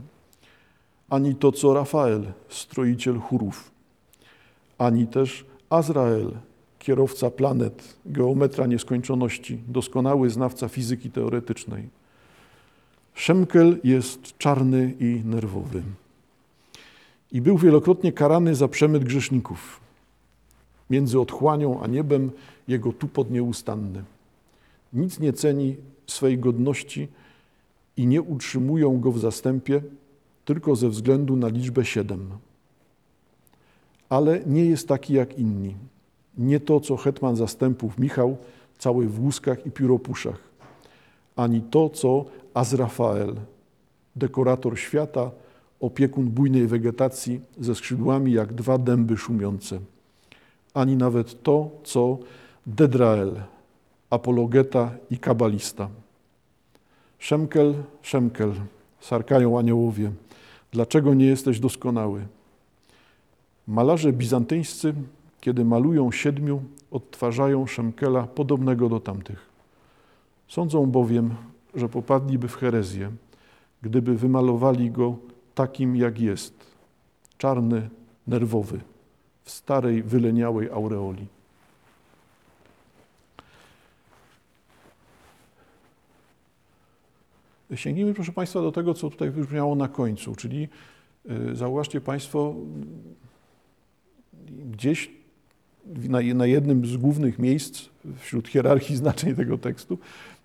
ani 1.11 1.35
to, 1.35 1.53
co 1.53 1.75
Rafael, 1.75 2.33
stroiciel 2.49 3.19
chórów, 3.19 3.71
ani 4.79 5.07
też 5.07 5.45
Azrael, 5.71 6.33
kierowca 6.79 7.31
planet, 7.31 7.97
geometra 8.07 8.67
nieskończoności, 8.67 9.59
doskonały 9.69 10.31
znawca 10.31 10.69
fizyki 10.69 11.11
teoretycznej. 11.11 11.89
Szemkel 13.15 13.79
jest 13.85 14.39
czarny 14.39 14.95
i 15.01 15.23
nerwowy 15.25 15.83
i 17.33 17.41
był 17.41 17.59
wielokrotnie 17.59 18.13
karany 18.13 18.55
za 18.55 18.69
przemyt 18.69 19.05
grzeszników. 19.05 19.81
Między 20.91 21.21
otchłanią 21.21 21.81
a 21.83 21.87
niebem 21.87 22.31
jego 22.69 22.93
tupot 22.93 23.31
nieustanny. 23.31 24.05
nic 24.93 25.21
nie 25.21 25.33
ceni 25.33 25.77
swej 26.07 26.39
godności 26.39 27.09
i 27.97 28.07
nie 28.07 28.23
utrzymują 28.23 29.01
go 29.01 29.13
w 29.13 29.19
zastępie 29.19 29.83
tylko 30.45 30.77
ze 30.77 30.89
względu 30.89 31.37
na 31.37 31.49
liczbę 31.49 31.85
siedem. 31.85 32.31
Ale 34.09 34.41
nie 34.47 34.65
jest 34.65 34.89
taki 34.89 35.15
jak 35.15 35.39
inni. 35.39 35.75
Nie 36.39 36.61
to, 36.61 36.81
co 36.81 36.97
hetman 36.97 37.37
zastępów 37.37 37.99
Michał, 37.99 38.37
cały 38.79 39.09
w 39.09 39.21
łuskach 39.21 39.67
i 39.67 39.71
pióropuszach, 39.71 40.39
ani 41.37 41.61
to, 41.61 41.91
co 41.91 42.25
Azrafael, 42.55 43.35
dekorator 44.17 44.79
świata, 44.79 45.31
opiekun 45.81 46.31
bujnej 46.31 46.67
wegetacji 46.67 47.41
ze 47.61 47.75
skrzydłami 47.75 48.33
jak 48.33 48.53
dwa 48.53 48.79
dęby 48.79 49.17
szumiące, 49.17 49.79
ani 50.75 50.97
nawet 50.97 51.43
to, 51.43 51.71
co 51.85 52.19
Dedrael, 52.67 53.43
apologeta 54.11 54.91
i 55.11 55.19
kabalista. 55.19 55.89
Szemkel, 57.19 57.75
Szemkel, 58.03 58.53
sarkają 59.01 59.59
aniołowie, 59.59 60.13
dlaczego 60.73 61.15
nie 61.15 61.27
jesteś 61.27 61.61
doskonały? 61.61 62.27
Malarze 63.67 64.13
bizantyńscy, 64.13 64.95
kiedy 65.41 65.65
malują 65.65 66.13
siedmiu, 66.13 66.63
odtwarzają 66.91 67.67
Szemkela 67.67 68.23
podobnego 68.23 68.89
do 68.89 69.01
tamtych. 69.01 69.49
Sądzą 70.49 70.87
bowiem, 70.87 71.35
że 71.75 71.89
popadliby 71.89 72.49
w 72.49 72.57
herezję, 72.57 73.11
gdyby 73.83 74.15
wymalowali 74.15 74.91
go 74.91 75.17
takim, 75.59 75.97
jak 75.97 76.21
jest, 76.21 76.55
czarny, 77.39 77.89
nerwowy, 78.27 78.81
w 79.45 79.51
starej, 79.51 80.03
wyleniałej 80.03 80.71
aureoli. 80.71 81.27
Sięgnijmy, 87.75 88.15
proszę 88.15 88.33
Państwa, 88.33 88.63
do 88.63 88.73
tego, 88.73 88.95
co 88.95 89.11
tutaj 89.11 89.31
wybrzmiało 89.31 89.75
na 89.75 89.89
końcu, 89.89 90.35
czyli 90.35 90.69
y, 91.31 91.57
zauważcie 91.57 92.01
Państwo, 92.01 92.55
gdzieś 94.71 95.11
na, 96.35 96.47
jednym 96.47 96.87
z 96.87 96.97
głównych 96.97 97.39
miejsc 97.39 97.89
wśród 98.19 98.49
hierarchii 98.49 98.97
znaczeń 98.97 99.35
tego 99.35 99.59
tekstu 99.59 99.99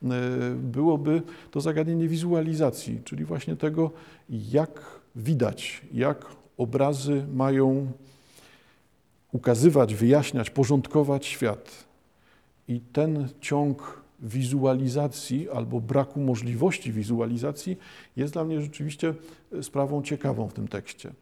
y, 0.04 0.08
byłoby 0.56 1.22
to 1.52 1.62
zagadnienie 1.62 2.08
wizualizacji, 2.08 3.02
czyli 3.04 3.26
właśnie 3.26 3.56
tego, 3.56 3.92
jak 4.30 5.03
widać, 5.16 5.82
jak 5.94 6.26
obrazy 6.58 7.26
mają 7.34 7.92
ukazywać, 9.32 9.96
wyjaśniać, 9.96 10.50
porządkować 10.50 11.26
świat. 11.26 11.86
I 12.68 12.80
ten 12.80 13.30
ciąg 13.42 14.04
wizualizacji 14.20 15.50
albo 15.50 15.82
braku 15.82 16.20
możliwości 16.20 16.92
wizualizacji 16.92 17.78
jest 18.16 18.34
dla 18.34 18.44
mnie 18.44 18.62
rzeczywiście 18.62 19.14
sprawą 19.62 20.04
ciekawą 20.04 20.48
w 20.48 20.54
tym 20.54 20.68
tekście. 20.68 21.14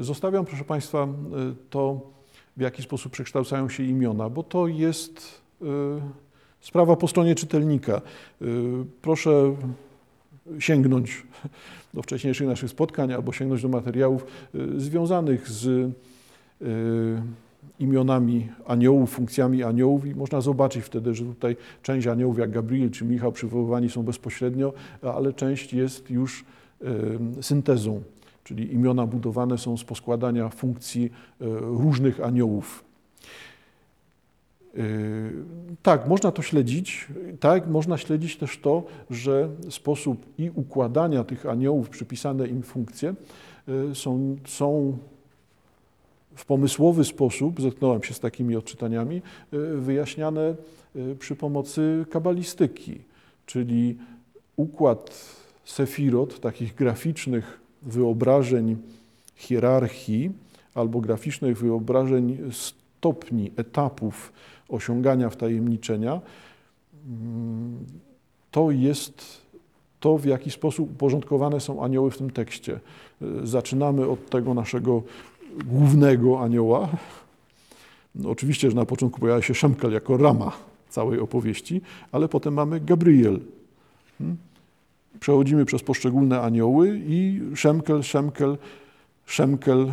Y, 0.00 0.04
zostawiam, 0.04 0.44
proszę 0.44 0.64
Państwa, 0.64 1.04
y, 1.04 1.08
to, 1.70 2.00
w 2.56 2.60
jaki 2.60 2.82
sposób 2.82 3.12
przekształcają 3.12 3.68
się 3.68 3.82
imiona, 3.82 4.28
bo 4.28 4.42
to 4.42 4.66
jest 4.68 5.42
sprawa 6.60 6.96
po 6.96 7.08
stronie 7.08 7.34
czytelnika. 7.34 8.00
Proszę 9.02 9.56
sięgnąć 10.58 11.22
do 11.94 12.02
wcześniejszych 12.02 12.46
naszych 12.46 12.70
spotkań 12.70 13.12
albo 13.12 13.32
sięgnąć 13.32 13.62
do 13.62 13.68
materiałów 13.68 14.26
związanych 14.76 15.48
z 15.48 15.92
imionami 17.78 18.48
aniołów, 18.66 19.10
funkcjami 19.10 19.62
aniołów 19.62 20.06
i 20.06 20.14
można 20.14 20.40
zobaczyć 20.40 20.84
wtedy, 20.84 21.14
że 21.14 21.24
tutaj 21.24 21.56
część 21.82 22.06
aniołów 22.06 22.38
jak 22.38 22.50
Gabriel 22.50 22.90
czy 22.90 23.04
Michał 23.04 23.32
przywoływani 23.32 23.90
są 23.90 24.02
bezpośrednio, 24.02 24.72
ale 25.02 25.32
część 25.32 25.72
jest 25.72 26.10
już 26.10 26.44
syntezą, 27.40 28.02
czyli 28.44 28.74
imiona 28.74 29.06
budowane 29.06 29.58
są 29.58 29.76
z 29.76 29.84
poskładania 29.84 30.48
funkcji 30.48 31.12
różnych 31.60 32.20
aniołów. 32.20 32.84
E, 34.76 34.82
tak, 35.82 36.08
można 36.08 36.32
to 36.32 36.42
śledzić. 36.42 37.08
Tak, 37.40 37.66
można 37.66 37.98
śledzić 37.98 38.36
też 38.36 38.58
to, 38.58 38.82
że 39.10 39.48
sposób 39.70 40.26
i 40.38 40.50
układania 40.54 41.24
tych 41.24 41.46
aniołów, 41.46 41.88
przypisane 41.88 42.48
im 42.48 42.62
funkcje 42.62 43.14
e, 43.68 43.94
są, 43.94 44.36
są 44.46 44.98
w 46.34 46.44
pomysłowy 46.44 47.04
sposób, 47.04 47.60
zetknąłem 47.60 48.02
się 48.02 48.14
z 48.14 48.20
takimi 48.20 48.56
odczytaniami, 48.56 49.16
e, 49.16 49.58
wyjaśniane 49.76 50.54
przy 51.18 51.36
pomocy 51.36 52.04
kabalistyki, 52.10 53.00
czyli 53.46 53.98
układ 54.56 55.24
sefirot, 55.64 56.40
takich 56.40 56.74
graficznych 56.74 57.60
wyobrażeń 57.82 58.76
hierarchii 59.36 60.30
albo 60.74 61.00
graficznych 61.00 61.58
wyobrażeń 61.58 62.38
stopni, 63.02 63.50
etapów 63.56 64.32
osiągania 64.68 65.30
wtajemniczenia, 65.30 66.20
mm, 67.06 67.86
to 68.50 68.70
jest 68.70 69.42
to, 70.00 70.18
w 70.18 70.24
jaki 70.24 70.50
sposób 70.50 70.90
uporządkowane 70.90 71.60
są 71.60 71.84
anioły 71.84 72.10
w 72.10 72.18
tym 72.18 72.30
tekście. 72.30 72.80
E, 73.22 73.46
zaczynamy 73.46 74.08
od 74.08 74.30
tego 74.30 74.54
naszego 74.54 75.02
głównego 75.64 76.40
anioła. 76.40 76.88
No, 78.14 78.30
oczywiście, 78.30 78.70
że 78.70 78.76
na 78.76 78.84
początku 78.84 79.20
pojawia 79.20 79.42
się 79.42 79.54
Szemkel 79.54 79.92
jako 79.92 80.16
rama 80.16 80.52
całej 80.88 81.20
opowieści, 81.20 81.80
ale 82.12 82.28
potem 82.28 82.54
mamy 82.54 82.80
Gabriel. 82.80 83.40
Hmm? 84.18 84.36
Przechodzimy 85.20 85.64
przez 85.64 85.82
poszczególne 85.82 86.40
anioły 86.40 87.00
i 87.06 87.40
Szemkel, 87.54 88.02
Szemkel, 88.02 88.58
Szemkel 89.26 89.92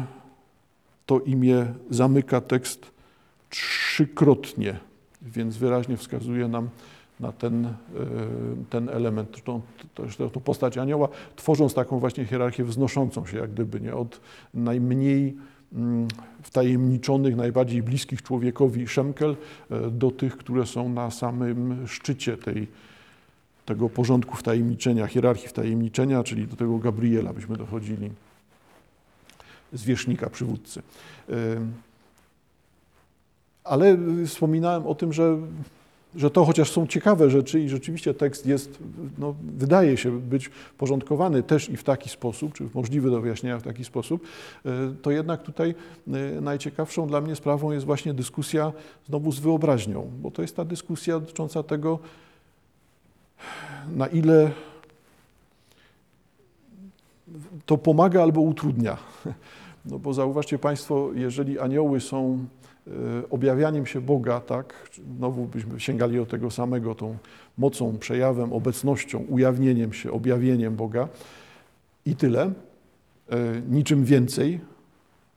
to 1.06 1.20
imię 1.20 1.74
zamyka 1.90 2.42
tekst 2.42 2.99
trzykrotnie, 4.00 4.80
więc 5.22 5.58
wyraźnie 5.58 5.98
wskazuje 5.98 6.48
nam 6.48 6.70
na 7.20 7.32
ten, 7.32 7.66
e, 7.66 7.74
ten 8.70 8.90
element, 8.90 9.44
tą, 9.44 9.62
tą, 9.96 10.30
tą 10.30 10.40
postać 10.40 10.78
anioła, 10.78 11.08
tworząc 11.36 11.74
taką 11.74 12.00
właśnie 12.00 12.26
hierarchię 12.26 12.64
wznoszącą 12.64 13.26
się, 13.26 13.38
jak 13.38 13.52
gdyby 13.52 13.82
nie 13.82 13.96
od 13.96 14.22
najmniej 14.54 15.38
mm, 15.74 16.08
wtajemniczonych, 16.44 17.36
najbardziej 17.36 17.84
bliskich 17.84 18.22
człowiekowi 18.22 18.88
szemkel 18.88 19.36
e, 19.72 19.92
do 19.92 20.12
tych, 20.12 20.38
które 20.38 20.66
są 20.66 20.90
na 20.90 21.12
samym 21.12 21.88
szczycie 21.88 22.38
tej, 22.38 22.68
tego 23.66 23.90
porządku 23.90 24.36
wtajemniczenia, 24.36 25.08
hierarchii 25.08 25.48
wtajemniczenia, 25.48 26.24
czyli 26.24 26.48
do 26.48 26.56
tego 26.56 26.78
Gabriela 26.78 27.34
byśmy 27.34 27.58
dochodzili, 27.58 28.12
zwierzchnika, 29.74 30.30
przywódcy. 30.30 30.82
Ale 33.70 33.98
wspominałem 34.26 34.88
o 34.88 34.96
tym, 34.96 35.14
że 35.14 35.38
że 36.16 36.32
to 36.32 36.46
chociaż 36.46 36.72
są 36.72 36.88
ciekawe 36.88 37.30
rzeczy 37.30 37.60
i 37.60 37.70
rzeczywiście 37.70 38.14
tekst 38.14 38.46
jest, 38.46 38.80
no, 39.18 39.36
wydaje 39.58 39.98
się 39.98 40.20
być 40.20 40.50
porządkowany 40.78 41.44
też 41.44 41.70
i 41.70 41.78
w 41.78 41.84
taki 41.84 42.10
sposób, 42.10 42.54
czy 42.54 42.70
możliwy 42.74 43.12
do 43.12 43.22
wyjaśnienia 43.22 43.60
w 43.60 43.64
taki 43.64 43.86
sposób, 43.86 44.24
e, 44.66 44.70
to 45.02 45.12
jednak 45.12 45.44
tutaj 45.44 45.76
e, 46.08 46.42
najciekawszą 46.42 47.08
dla 47.08 47.22
mnie 47.22 47.36
sprawą 47.36 47.72
jest 47.72 47.86
właśnie 47.86 48.14
dyskusja 48.14 48.74
znowu 49.08 49.32
z 49.32 49.40
wyobraźnią, 49.40 50.12
bo 50.22 50.32
to 50.32 50.42
jest 50.42 50.56
ta 50.56 50.66
dyskusja 50.66 51.20
dotycząca 51.20 51.64
tego, 51.64 52.00
na 53.96 54.08
ile 54.08 54.52
to 57.66 57.78
pomaga 57.78 58.24
albo 58.24 58.42
utrudnia. 58.42 58.98
No 59.86 60.00
bo 60.00 60.14
zauważcie 60.14 60.60
Państwo, 60.60 61.10
jeżeli 61.14 61.60
anioły 61.60 62.02
są 62.02 62.46
objawianiem 63.30 63.86
się 63.86 64.02
Boga, 64.02 64.40
tak, 64.40 64.90
znowu 65.18 65.46
byśmy 65.46 65.80
sięgali 65.80 66.16
do 66.16 66.26
tego 66.26 66.52
samego, 66.52 66.96
tą 66.96 67.18
mocą, 67.58 67.98
przejawem, 67.98 68.54
obecnością, 68.54 69.26
ujawnieniem 69.30 69.94
się, 69.94 70.12
objawieniem 70.12 70.76
Boga. 70.76 71.08
I 72.06 72.16
tyle, 72.16 72.52
e, 73.30 73.62
niczym 73.70 74.06
więcej, 74.06 74.60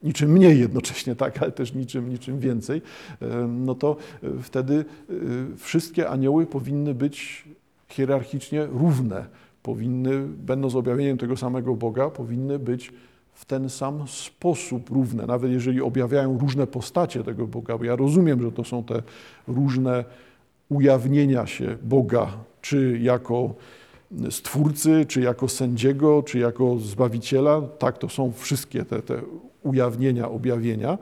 niczym 0.02 0.30
mniej 0.30 0.60
jednocześnie, 0.60 1.16
tak, 1.16 1.42
ale 1.42 1.52
też 1.52 1.74
niczym, 1.74 2.08
niczym 2.08 2.38
więcej, 2.38 2.82
e, 3.22 3.26
no 3.48 3.74
to 3.74 3.96
wtedy 4.42 4.84
wszystkie 5.56 6.08
anioły 6.08 6.46
powinny 6.46 6.94
być 6.94 7.44
hierarchicznie 7.88 8.66
równe, 8.66 9.26
powinny, 9.62 10.22
będąc 10.26 10.74
objawieniem 10.74 11.18
tego 11.18 11.36
samego 11.36 11.74
Boga, 11.74 12.10
powinny 12.10 12.58
być 12.58 12.92
w 13.32 13.44
ten 13.44 13.70
sam 13.70 14.08
sposób 14.08 14.90
równe, 14.90 15.26
nawet 15.26 15.52
jeżeli 15.52 15.80
objawiają 15.80 16.38
różne 16.38 16.66
postacie 16.66 17.24
tego 17.24 17.46
Boga, 17.46 17.78
bo 17.78 17.84
ja 17.84 17.96
rozumiem, 17.96 18.42
że 18.42 18.52
to 18.52 18.64
są 18.64 18.84
te 18.84 19.02
różne 19.48 20.04
ujawnienia 20.68 21.46
się 21.46 21.76
Boga, 21.82 22.32
czy 22.60 22.98
jako 23.02 23.54
Stwórcy, 24.30 25.06
czy 25.08 25.20
jako 25.20 25.48
sędziego, 25.48 26.22
czy 26.22 26.38
jako 26.38 26.78
Zbawiciela. 26.78 27.62
Tak, 27.78 27.98
to 27.98 28.08
są 28.08 28.32
wszystkie 28.32 28.84
te, 28.84 29.02
te 29.02 29.22
ujawnienia, 29.62 30.28
objawienia, 30.28 30.98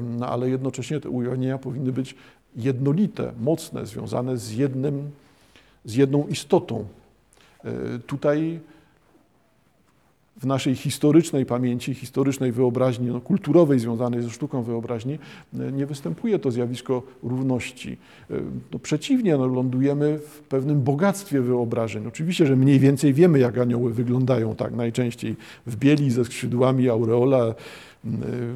no, 0.00 0.28
ale 0.28 0.50
jednocześnie 0.50 1.00
te 1.00 1.08
ujawnienia 1.08 1.58
powinny 1.58 1.92
być 1.92 2.14
jednolite, 2.56 3.32
mocne, 3.40 3.86
związane 3.86 4.38
z, 4.38 4.52
jednym, 4.52 5.10
z 5.84 5.94
jedną 5.94 6.26
istotą. 6.26 6.84
E, 7.64 7.98
tutaj 8.06 8.60
w 10.36 10.46
naszej 10.46 10.76
historycznej 10.76 11.46
pamięci, 11.46 11.94
historycznej 11.94 12.52
wyobraźni, 12.52 13.06
no, 13.06 13.20
kulturowej 13.20 13.78
związanej 13.78 14.22
ze 14.22 14.30
sztuką 14.30 14.62
wyobraźni, 14.62 15.18
e, 15.54 15.72
nie 15.72 15.86
występuje 15.86 16.38
to 16.38 16.50
zjawisko 16.50 17.02
równości. 17.22 17.96
E, 18.30 18.34
no, 18.72 18.78
przeciwnie, 18.78 19.36
no, 19.36 19.46
lądujemy 19.46 20.18
w 20.18 20.40
pewnym 20.40 20.82
bogactwie 20.82 21.40
wyobrażeń. 21.40 22.06
Oczywiście, 22.06 22.46
że 22.46 22.56
mniej 22.56 22.78
więcej 22.78 23.14
wiemy, 23.14 23.38
jak 23.38 23.58
anioły 23.58 23.92
wyglądają, 23.92 24.54
tak, 24.54 24.74
najczęściej 24.74 25.36
w 25.66 25.76
bieli, 25.76 26.10
ze 26.10 26.24
skrzydłami, 26.24 26.88
aureola, 26.88 27.54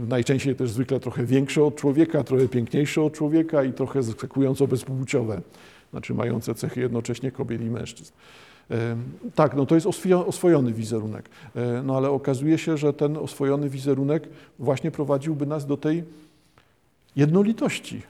najczęściej 0.09 0.55
też 0.55 0.71
zwykle 0.71 1.01
trochę 1.01 1.25
większe 1.25 1.64
od 1.64 1.77
człowieka, 1.77 2.25
trochę 2.25 2.49
piękniejsze 2.49 3.03
od 3.03 3.12
człowieka 3.12 3.64
i 3.64 3.73
trochę 3.73 4.03
zaskakująco 4.03 4.67
bezpłciowe, 4.67 5.41
znaczy 5.91 6.14
mające 6.14 6.55
cechy 6.55 6.81
jednocześnie 6.81 7.31
kobiet 7.31 7.62
i 7.62 7.71
mężczyzn. 7.71 8.12
Tak, 9.35 9.55
no 9.57 9.67
to 9.67 9.75
jest 9.75 9.87
oswojony 10.27 10.73
wizerunek, 10.73 11.29
e, 11.55 11.83
no 11.83 11.97
ale 11.97 12.11
okazuje 12.11 12.59
się, 12.59 12.77
że 12.77 12.93
ten 12.93 13.17
oswojony 13.17 13.69
wizerunek 13.69 14.29
właśnie 14.59 14.91
prowadziłby 14.91 15.47
nas 15.47 15.67
do 15.67 15.77
tej 15.77 16.05
jednolitości. 17.17 18.03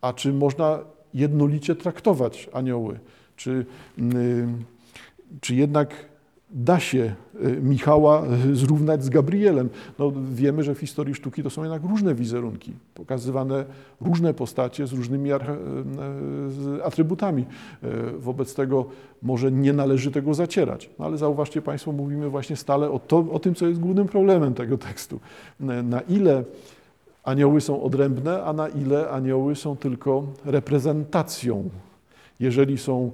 A 0.00 0.12
czy 0.12 0.32
można 0.32 0.78
jednolicie 1.14 1.74
traktować 1.74 2.48
anioły? 2.52 2.98
Czy, 3.36 3.66
czy 5.40 5.54
jednak 5.54 6.11
da 6.52 6.80
się 6.80 7.14
y, 7.44 7.60
Michała 7.62 8.22
y, 8.46 8.56
zrównać 8.56 9.04
z 9.04 9.08
Gabrielem. 9.08 9.68
No, 9.98 10.12
wiemy, 10.32 10.62
że 10.62 10.74
w 10.74 10.78
historii 10.78 11.14
sztuki 11.14 11.42
to 11.42 11.50
są 11.50 11.62
jednak 11.62 11.82
różne 11.82 12.14
wizerunki, 12.14 12.72
pokazywane 12.94 13.64
różne 14.00 14.34
postacie 14.34 14.86
z 14.86 14.92
różnymi 14.92 15.32
y, 15.32 15.36
atrybutami. 16.84 17.46
Wobec 18.18 18.54
tego 18.54 18.86
może 19.22 19.52
nie 19.52 19.72
należy 19.72 20.10
tego 20.10 20.34
zacierać. 20.34 20.90
No, 20.98 21.04
ale 21.04 21.18
zauważcie 21.18 21.62
Państwo, 21.62 21.92
mówimy 21.92 22.30
właśnie 22.30 22.56
stale 22.56 22.90
o, 22.90 22.98
to, 22.98 23.26
o 23.32 23.38
tym, 23.38 23.54
co 23.54 23.66
jest 23.66 23.80
głównym 23.80 24.08
problemem 24.08 24.54
tego 24.54 24.78
tekstu. 24.78 25.20
Na 25.60 26.00
ile 26.00 26.44
anioły 27.24 27.60
są 27.60 27.82
odrębne, 27.82 28.44
a 28.44 28.52
na 28.52 28.68
ile 28.68 29.10
anioły 29.10 29.56
są 29.56 29.76
tylko 29.76 30.26
reprezentacją. 30.44 31.70
Jeżeli 32.40 32.78
są 32.78 33.10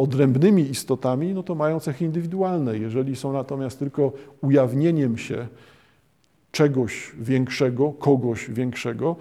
odrębnymi 0.00 0.70
istotami, 0.70 1.34
no 1.34 1.42
to 1.42 1.54
mają 1.54 1.80
cechy 1.80 2.04
indywidualne. 2.04 2.78
Jeżeli 2.78 3.16
są 3.16 3.32
natomiast 3.32 3.78
tylko 3.78 4.12
ujawnieniem 4.40 5.18
się 5.18 5.48
czegoś 6.52 7.12
większego, 7.18 7.92
kogoś 7.92 8.50
większego, 8.50 9.16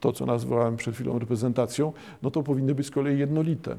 to 0.00 0.12
co 0.12 0.26
nazwałem 0.26 0.76
przed 0.76 0.94
chwilą 0.94 1.18
reprezentacją, 1.18 1.92
no 2.22 2.30
to 2.30 2.42
powinny 2.42 2.74
być 2.74 2.86
z 2.86 2.90
kolei 2.90 3.18
jednolite. 3.18 3.76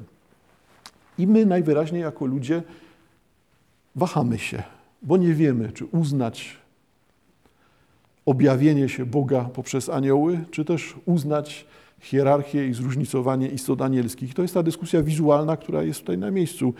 I 1.18 1.26
my 1.26 1.46
najwyraźniej 1.46 2.02
jako 2.02 2.26
ludzie 2.26 2.62
wahamy 3.96 4.38
się, 4.38 4.62
bo 5.02 5.16
nie 5.16 5.34
wiemy, 5.34 5.72
czy 5.72 5.84
uznać 5.84 6.56
objawienie 8.26 8.88
się 8.88 9.06
Boga 9.06 9.44
poprzez 9.44 9.88
anioły, 9.88 10.44
czy 10.50 10.64
też 10.64 10.94
uznać 11.04 11.66
hierarchię 12.00 12.68
i 12.68 12.74
zróżnicowanie 12.74 13.48
istot 13.48 13.82
anielskich. 13.82 14.34
To 14.34 14.42
jest 14.42 14.54
ta 14.54 14.62
dyskusja 14.62 15.02
wizualna, 15.02 15.56
która 15.56 15.82
jest 15.82 16.00
tutaj 16.00 16.18
na 16.18 16.30
miejscu. 16.30 16.74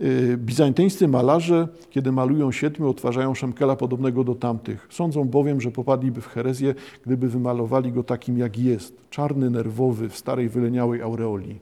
Y, 0.00 0.36
bizantyńscy 0.36 1.08
malarze, 1.08 1.68
kiedy 1.90 2.12
malują 2.12 2.52
siedmiu, 2.52 2.88
odtwarzają 2.88 3.34
Szemkela 3.34 3.76
podobnego 3.76 4.24
do 4.24 4.34
tamtych. 4.34 4.88
Sądzą 4.90 5.24
bowiem, 5.24 5.60
że 5.60 5.70
popadliby 5.70 6.20
w 6.20 6.26
herezję, 6.26 6.74
gdyby 7.06 7.28
wymalowali 7.28 7.92
go 7.92 8.02
takim, 8.02 8.38
jak 8.38 8.58
jest. 8.58 9.10
Czarny, 9.10 9.50
nerwowy, 9.50 10.08
w 10.08 10.16
starej, 10.16 10.48
wyleniałej 10.48 11.02
aureoli. 11.02 11.60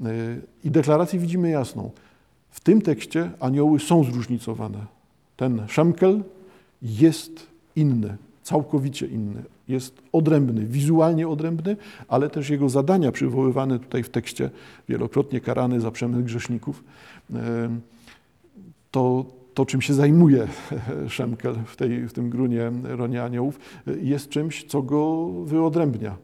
Y, 0.00 0.04
I 0.64 0.70
deklarację 0.70 1.18
widzimy 1.18 1.50
jasną. 1.50 1.90
W 2.50 2.60
tym 2.60 2.82
tekście 2.82 3.30
anioły 3.40 3.80
są 3.80 4.04
zróżnicowane. 4.04 4.86
Ten 5.36 5.62
Szemkel 5.68 6.22
jest 6.82 7.46
inny, 7.76 8.16
całkowicie 8.46 9.06
inny 9.06 9.42
jest 9.68 10.02
odrębny, 10.12 10.66
wizualnie 10.66 11.28
odrębny, 11.28 11.76
ale 12.08 12.30
też 12.30 12.50
jego 12.50 12.68
zadania 12.68 13.12
przywoływane 13.12 13.78
tutaj 13.78 14.02
w 14.02 14.08
tekście, 14.08 14.50
wielokrotnie 14.88 15.40
karany 15.40 15.80
za 15.80 15.90
przemysł 15.90 16.24
grzeszników, 16.24 16.84
to, 18.90 19.24
to 19.54 19.66
czym 19.66 19.82
się 19.82 19.94
zajmuje 19.94 20.48
Szemkel 21.08 21.54
w, 21.66 21.76
tej, 21.76 22.08
w 22.08 22.12
tym 22.12 22.30
grunie 22.30 22.72
Ronie 22.84 23.22
Aniołów, 23.22 23.60
jest 24.02 24.28
czymś, 24.28 24.64
co 24.64 24.82
go 24.82 25.28
wyodrębnia, 25.44 26.16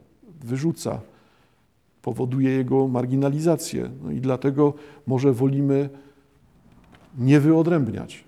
wyrzuca, 0.44 1.00
powoduje 2.02 2.50
jego 2.50 2.88
marginalizację. 2.88 3.90
No 4.02 4.11
i 4.11 4.20
dlatego 4.20 4.74
może 5.06 5.32
wolimy 5.32 5.88
nie 7.18 7.40
wyodrębniać. 7.40 8.24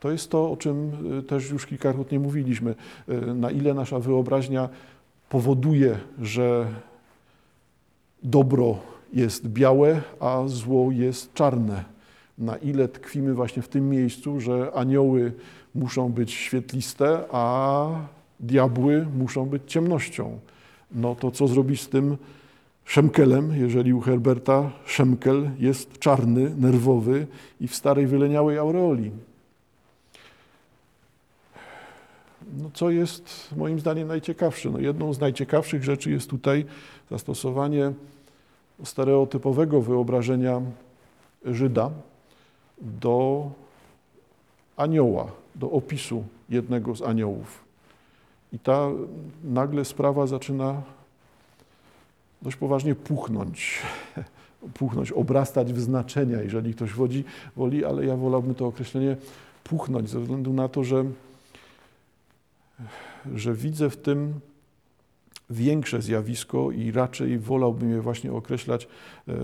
To 0.00 0.10
jest 0.10 0.30
to, 0.30 0.50
o 0.50 0.56
czym 0.56 0.92
y, 1.18 1.22
też 1.22 1.50
już 1.50 1.66
kilkakrotnie 1.66 2.18
mówiliśmy, 2.18 2.74
y, 3.08 3.34
na 3.34 3.50
ile 3.50 3.74
nasza 3.74 3.98
wyobraźnia 3.98 4.68
powoduje, 5.28 5.98
że 6.22 6.66
dobro 8.22 8.78
jest 9.12 9.48
białe, 9.48 10.02
a 10.20 10.42
zło 10.46 10.90
jest 10.90 11.34
czarne. 11.34 11.84
Na 12.38 12.56
ile 12.56 12.88
tkwimy 12.88 13.34
właśnie 13.34 13.62
w 13.62 13.68
tym 13.68 13.88
miejscu, 13.88 14.40
że 14.40 14.72
anioły 14.74 15.32
muszą 15.74 16.12
być 16.12 16.32
świetliste, 16.32 17.24
a 17.32 17.86
diabły 18.40 19.06
muszą 19.18 19.46
być 19.46 19.62
ciemnością. 19.66 20.38
No 20.92 21.14
to 21.14 21.30
co 21.30 21.48
zrobić 21.48 21.80
z 21.80 21.88
tym 21.88 22.16
Szemkelem, 22.84 23.56
jeżeli 23.56 23.94
u 23.94 24.00
Herberta 24.00 24.70
Szemkel 24.86 25.50
jest 25.58 25.98
czarny, 25.98 26.52
nerwowy 26.56 27.26
i 27.60 27.68
w 27.68 27.74
starej 27.74 28.06
wyleniałej 28.06 28.58
aureoli? 28.58 29.10
No 32.54 32.70
co 32.74 32.90
jest 32.90 33.54
moim 33.56 33.80
zdaniem 33.80 34.08
najciekawsze? 34.08 34.70
No 34.70 34.78
jedną 34.78 35.12
z 35.12 35.20
najciekawszych 35.20 35.84
rzeczy 35.84 36.10
jest 36.10 36.30
tutaj 36.30 36.64
zastosowanie 37.10 37.92
stereotypowego 38.84 39.82
wyobrażenia 39.82 40.62
Żyda 41.44 41.90
do 42.80 43.50
anioła, 44.76 45.26
do 45.54 45.70
opisu 45.70 46.24
jednego 46.48 46.96
z 46.96 47.02
aniołów. 47.02 47.64
I 48.52 48.58
ta 48.58 48.88
nagle 49.44 49.84
sprawa 49.84 50.26
zaczyna 50.26 50.82
dość 52.42 52.56
poważnie 52.56 52.94
puchnąć, 52.94 53.82
puchnąć, 54.78 55.12
obrastać 55.12 55.72
w 55.72 55.80
znaczenia, 55.80 56.42
jeżeli 56.42 56.74
ktoś 56.74 56.92
wodzi, 56.92 57.24
woli, 57.56 57.84
ale 57.84 58.06
ja 58.06 58.16
wolałbym 58.16 58.54
to 58.54 58.66
określenie 58.66 59.16
puchnąć 59.64 60.10
ze 60.10 60.20
względu 60.20 60.52
na 60.52 60.68
to, 60.68 60.84
że 60.84 61.04
że 63.34 63.54
widzę 63.54 63.90
w 63.90 63.96
tym 63.96 64.40
większe 65.50 66.02
zjawisko 66.02 66.70
i 66.70 66.92
raczej 66.92 67.38
wolałbym 67.38 67.90
je 67.90 68.00
właśnie 68.00 68.32
określać 68.32 68.88
e, 69.28 69.34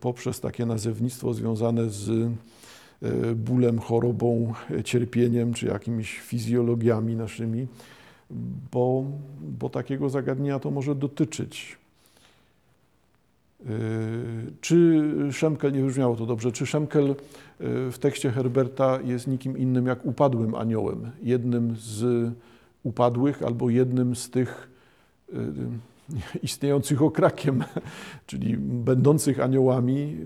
poprzez 0.00 0.40
takie 0.40 0.66
nazewnictwo 0.66 1.34
związane 1.34 1.90
z 1.90 2.08
e, 2.10 3.34
bólem, 3.34 3.78
chorobą, 3.78 4.52
cierpieniem 4.84 5.54
czy 5.54 5.66
jakimiś 5.66 6.20
fizjologiami 6.20 7.16
naszymi, 7.16 7.66
bo, 8.72 9.04
bo 9.40 9.68
takiego 9.68 10.08
zagadnienia 10.08 10.58
to 10.58 10.70
może 10.70 10.94
dotyczyć. 10.94 11.78
E, 13.60 13.66
czy 14.60 15.02
Szemkel, 15.32 15.72
nie 15.72 15.82
brzmiało 15.82 16.16
to 16.16 16.26
dobrze, 16.26 16.52
czy 16.52 16.66
Szemkel 16.66 17.14
w 17.90 17.96
tekście 18.00 18.30
Herberta 18.30 18.98
jest 19.04 19.26
nikim 19.26 19.58
innym 19.58 19.86
jak 19.86 20.06
upadłym 20.06 20.54
aniołem, 20.54 21.10
jednym 21.22 21.76
z 21.78 22.30
upadłych 22.82 23.42
albo 23.42 23.70
jednym 23.70 24.16
z 24.16 24.30
tych 24.30 24.70
y, 25.32 25.36
istniejących 26.42 27.02
okrakiem, 27.02 27.64
czyli 28.26 28.56
będących 28.58 29.40
aniołami 29.40 30.16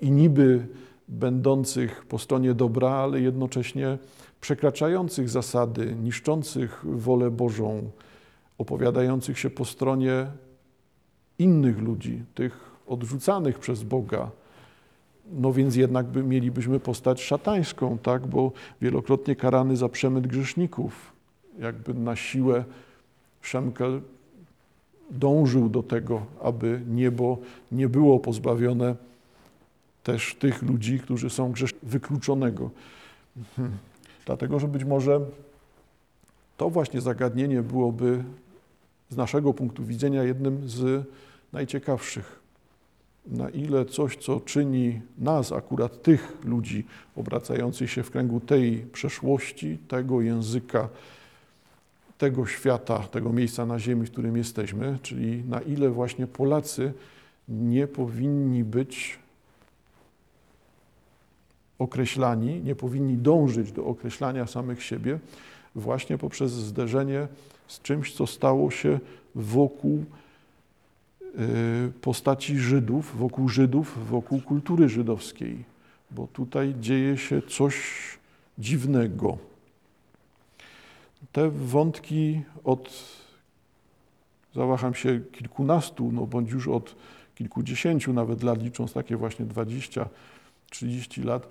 y, 0.00 0.06
i 0.06 0.10
niby 0.10 0.66
będących 1.08 2.06
po 2.06 2.18
stronie 2.18 2.54
dobra, 2.54 2.90
ale 2.90 3.20
jednocześnie 3.20 3.98
przekraczających 4.40 5.28
zasady, 5.28 5.96
niszczących 6.02 6.84
wolę 6.84 7.30
Bożą, 7.30 7.90
opowiadających 8.58 9.38
się 9.38 9.50
po 9.50 9.64
stronie 9.64 10.26
innych 11.38 11.78
ludzi, 11.78 12.24
tych 12.34 12.72
odrzucanych 12.86 13.58
przez 13.58 13.82
Boga. 13.82 14.30
No 15.32 15.52
więc 15.52 15.76
jednak 15.76 16.06
by, 16.06 16.22
mielibyśmy 16.22 16.80
postać 16.80 17.22
szatańską, 17.22 17.98
tak? 17.98 18.26
bo 18.26 18.52
wielokrotnie 18.80 19.36
karany 19.36 19.76
za 19.76 19.88
przemyt 19.88 20.26
grzeszników, 20.26 21.11
jakby 21.58 21.94
na 21.94 22.16
siłę 22.16 22.64
Szemkel 23.42 24.00
dążył 25.10 25.68
do 25.68 25.82
tego, 25.82 26.26
aby 26.42 26.80
niebo 26.88 27.38
nie 27.72 27.88
było 27.88 28.20
pozbawione 28.20 28.96
też 30.02 30.34
tych 30.34 30.62
ludzi, 30.62 30.98
którzy 30.98 31.30
są 31.30 31.52
grzesz 31.52 31.74
wykluczonego. 31.82 32.70
Hmm. 33.56 33.76
Dlatego, 34.26 34.58
że 34.58 34.68
być 34.68 34.84
może 34.84 35.20
to 36.56 36.70
właśnie 36.70 37.00
zagadnienie 37.00 37.62
byłoby 37.62 38.24
z 39.10 39.16
naszego 39.16 39.54
punktu 39.54 39.84
widzenia 39.84 40.22
jednym 40.22 40.68
z 40.68 41.06
najciekawszych. 41.52 42.42
Na 43.26 43.50
ile 43.50 43.84
coś, 43.84 44.16
co 44.16 44.40
czyni 44.40 45.00
nas, 45.18 45.52
akurat 45.52 46.02
tych 46.02 46.44
ludzi 46.44 46.86
obracających 47.16 47.90
się 47.90 48.02
w 48.02 48.10
kręgu 48.10 48.40
tej 48.40 48.86
przeszłości, 48.92 49.78
tego 49.88 50.20
języka, 50.20 50.88
tego 52.22 52.46
świata, 52.46 52.98
tego 52.98 53.32
miejsca 53.32 53.66
na 53.66 53.78
ziemi, 53.78 54.06
w 54.06 54.10
którym 54.10 54.36
jesteśmy, 54.36 54.98
czyli 55.02 55.44
na 55.44 55.60
ile 55.60 55.90
właśnie 55.90 56.26
Polacy 56.26 56.92
nie 57.48 57.86
powinni 57.86 58.64
być 58.64 59.18
określani, 61.78 62.60
nie 62.60 62.74
powinni 62.74 63.16
dążyć 63.16 63.72
do 63.72 63.84
określania 63.84 64.46
samych 64.46 64.82
siebie 64.82 65.18
właśnie 65.74 66.18
poprzez 66.18 66.52
zderzenie 66.52 67.28
z 67.66 67.80
czymś, 67.80 68.14
co 68.14 68.26
stało 68.26 68.70
się 68.70 69.00
wokół 69.34 70.04
y, 71.22 71.92
postaci 72.00 72.58
Żydów, 72.58 73.18
wokół 73.18 73.48
Żydów, 73.48 74.08
wokół 74.10 74.40
kultury 74.40 74.88
żydowskiej, 74.88 75.64
bo 76.10 76.26
tutaj 76.26 76.74
dzieje 76.80 77.18
się 77.18 77.42
coś 77.42 77.74
dziwnego. 78.58 79.51
Te 81.32 81.50
wątki 81.50 82.42
od, 82.64 82.90
zawaham 84.54 84.94
się, 84.94 85.20
kilkunastu, 85.32 86.12
no 86.12 86.26
bądź 86.26 86.50
już 86.50 86.68
od 86.68 86.96
kilkudziesięciu 87.34 88.12
nawet 88.12 88.42
lat, 88.42 88.62
licząc 88.62 88.92
takie 88.92 89.16
właśnie 89.16 89.44
20, 89.44 90.08
30 90.70 91.22
lat, 91.22 91.48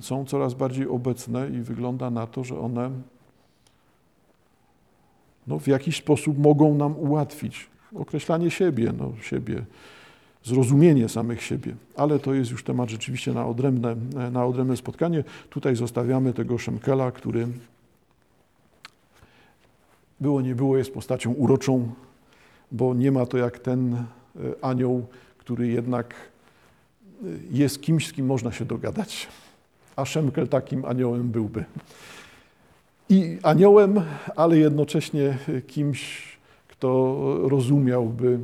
są 0.00 0.24
coraz 0.24 0.54
bardziej 0.54 0.88
obecne 0.88 1.48
i 1.50 1.60
wygląda 1.60 2.10
na 2.10 2.26
to, 2.26 2.44
że 2.44 2.58
one 2.58 2.90
no, 5.46 5.58
w 5.58 5.66
jakiś 5.66 5.96
sposób 5.96 6.38
mogą 6.38 6.74
nam 6.74 6.96
ułatwić 6.96 7.70
określanie 7.94 8.50
siebie, 8.50 8.92
no, 8.98 9.12
siebie, 9.22 9.64
zrozumienie 10.44 11.08
samych 11.08 11.42
siebie. 11.42 11.74
Ale 11.96 12.18
to 12.18 12.34
jest 12.34 12.50
już 12.50 12.64
temat 12.64 12.90
rzeczywiście 12.90 13.32
na 13.32 13.46
odrębne, 13.46 13.96
na 14.32 14.46
odrębne 14.46 14.76
spotkanie. 14.76 15.24
Tutaj 15.50 15.76
zostawiamy 15.76 16.32
tego 16.32 16.58
Szemkela, 16.58 17.10
który 17.10 17.48
było 20.20 20.40
nie 20.40 20.54
było, 20.54 20.76
jest 20.76 20.94
postacią 20.94 21.32
uroczą, 21.32 21.92
bo 22.72 22.94
nie 22.94 23.12
ma 23.12 23.26
to 23.26 23.38
jak 23.38 23.58
ten 23.58 23.94
e, 23.94 24.04
anioł, 24.62 25.06
który 25.38 25.68
jednak 25.68 26.14
e, 26.14 27.26
jest 27.50 27.82
kimś, 27.82 28.08
z 28.08 28.12
kim 28.12 28.26
można 28.26 28.52
się 28.52 28.64
dogadać. 28.64 29.28
A 29.96 30.04
Szemkel 30.04 30.48
takim 30.48 30.84
aniołem 30.84 31.28
byłby. 31.28 31.64
I 33.08 33.38
aniołem, 33.42 34.00
ale 34.36 34.58
jednocześnie 34.58 35.38
kimś, 35.66 36.22
kto 36.68 37.16
rozumiałby 37.48 38.38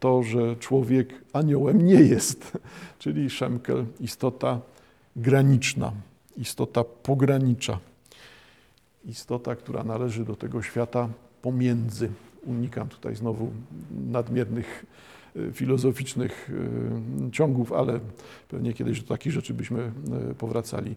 to, 0.00 0.22
że 0.22 0.56
człowiek 0.56 1.24
aniołem 1.32 1.86
nie 1.86 1.94
jest. 1.94 2.58
Czyli 2.98 3.30
Szemkel, 3.30 3.84
istota 4.00 4.60
graniczna, 5.16 5.92
istota 6.36 6.84
pogranicza, 6.84 7.78
istota, 9.04 9.56
która 9.56 9.84
należy 9.84 10.24
do 10.24 10.36
tego 10.36 10.62
świata 10.62 11.08
pomiędzy. 11.42 12.10
Unikam 12.46 12.88
tutaj 12.88 13.16
znowu 13.16 13.50
nadmiernych 14.10 14.86
y, 15.36 15.52
filozoficznych 15.52 16.50
y, 17.28 17.30
ciągów, 17.30 17.72
ale 17.72 18.00
pewnie 18.48 18.72
kiedyś 18.72 19.00
do 19.00 19.08
takich 19.08 19.32
rzeczy 19.32 19.54
byśmy 19.54 19.92
y, 20.30 20.34
powracali. 20.34 20.88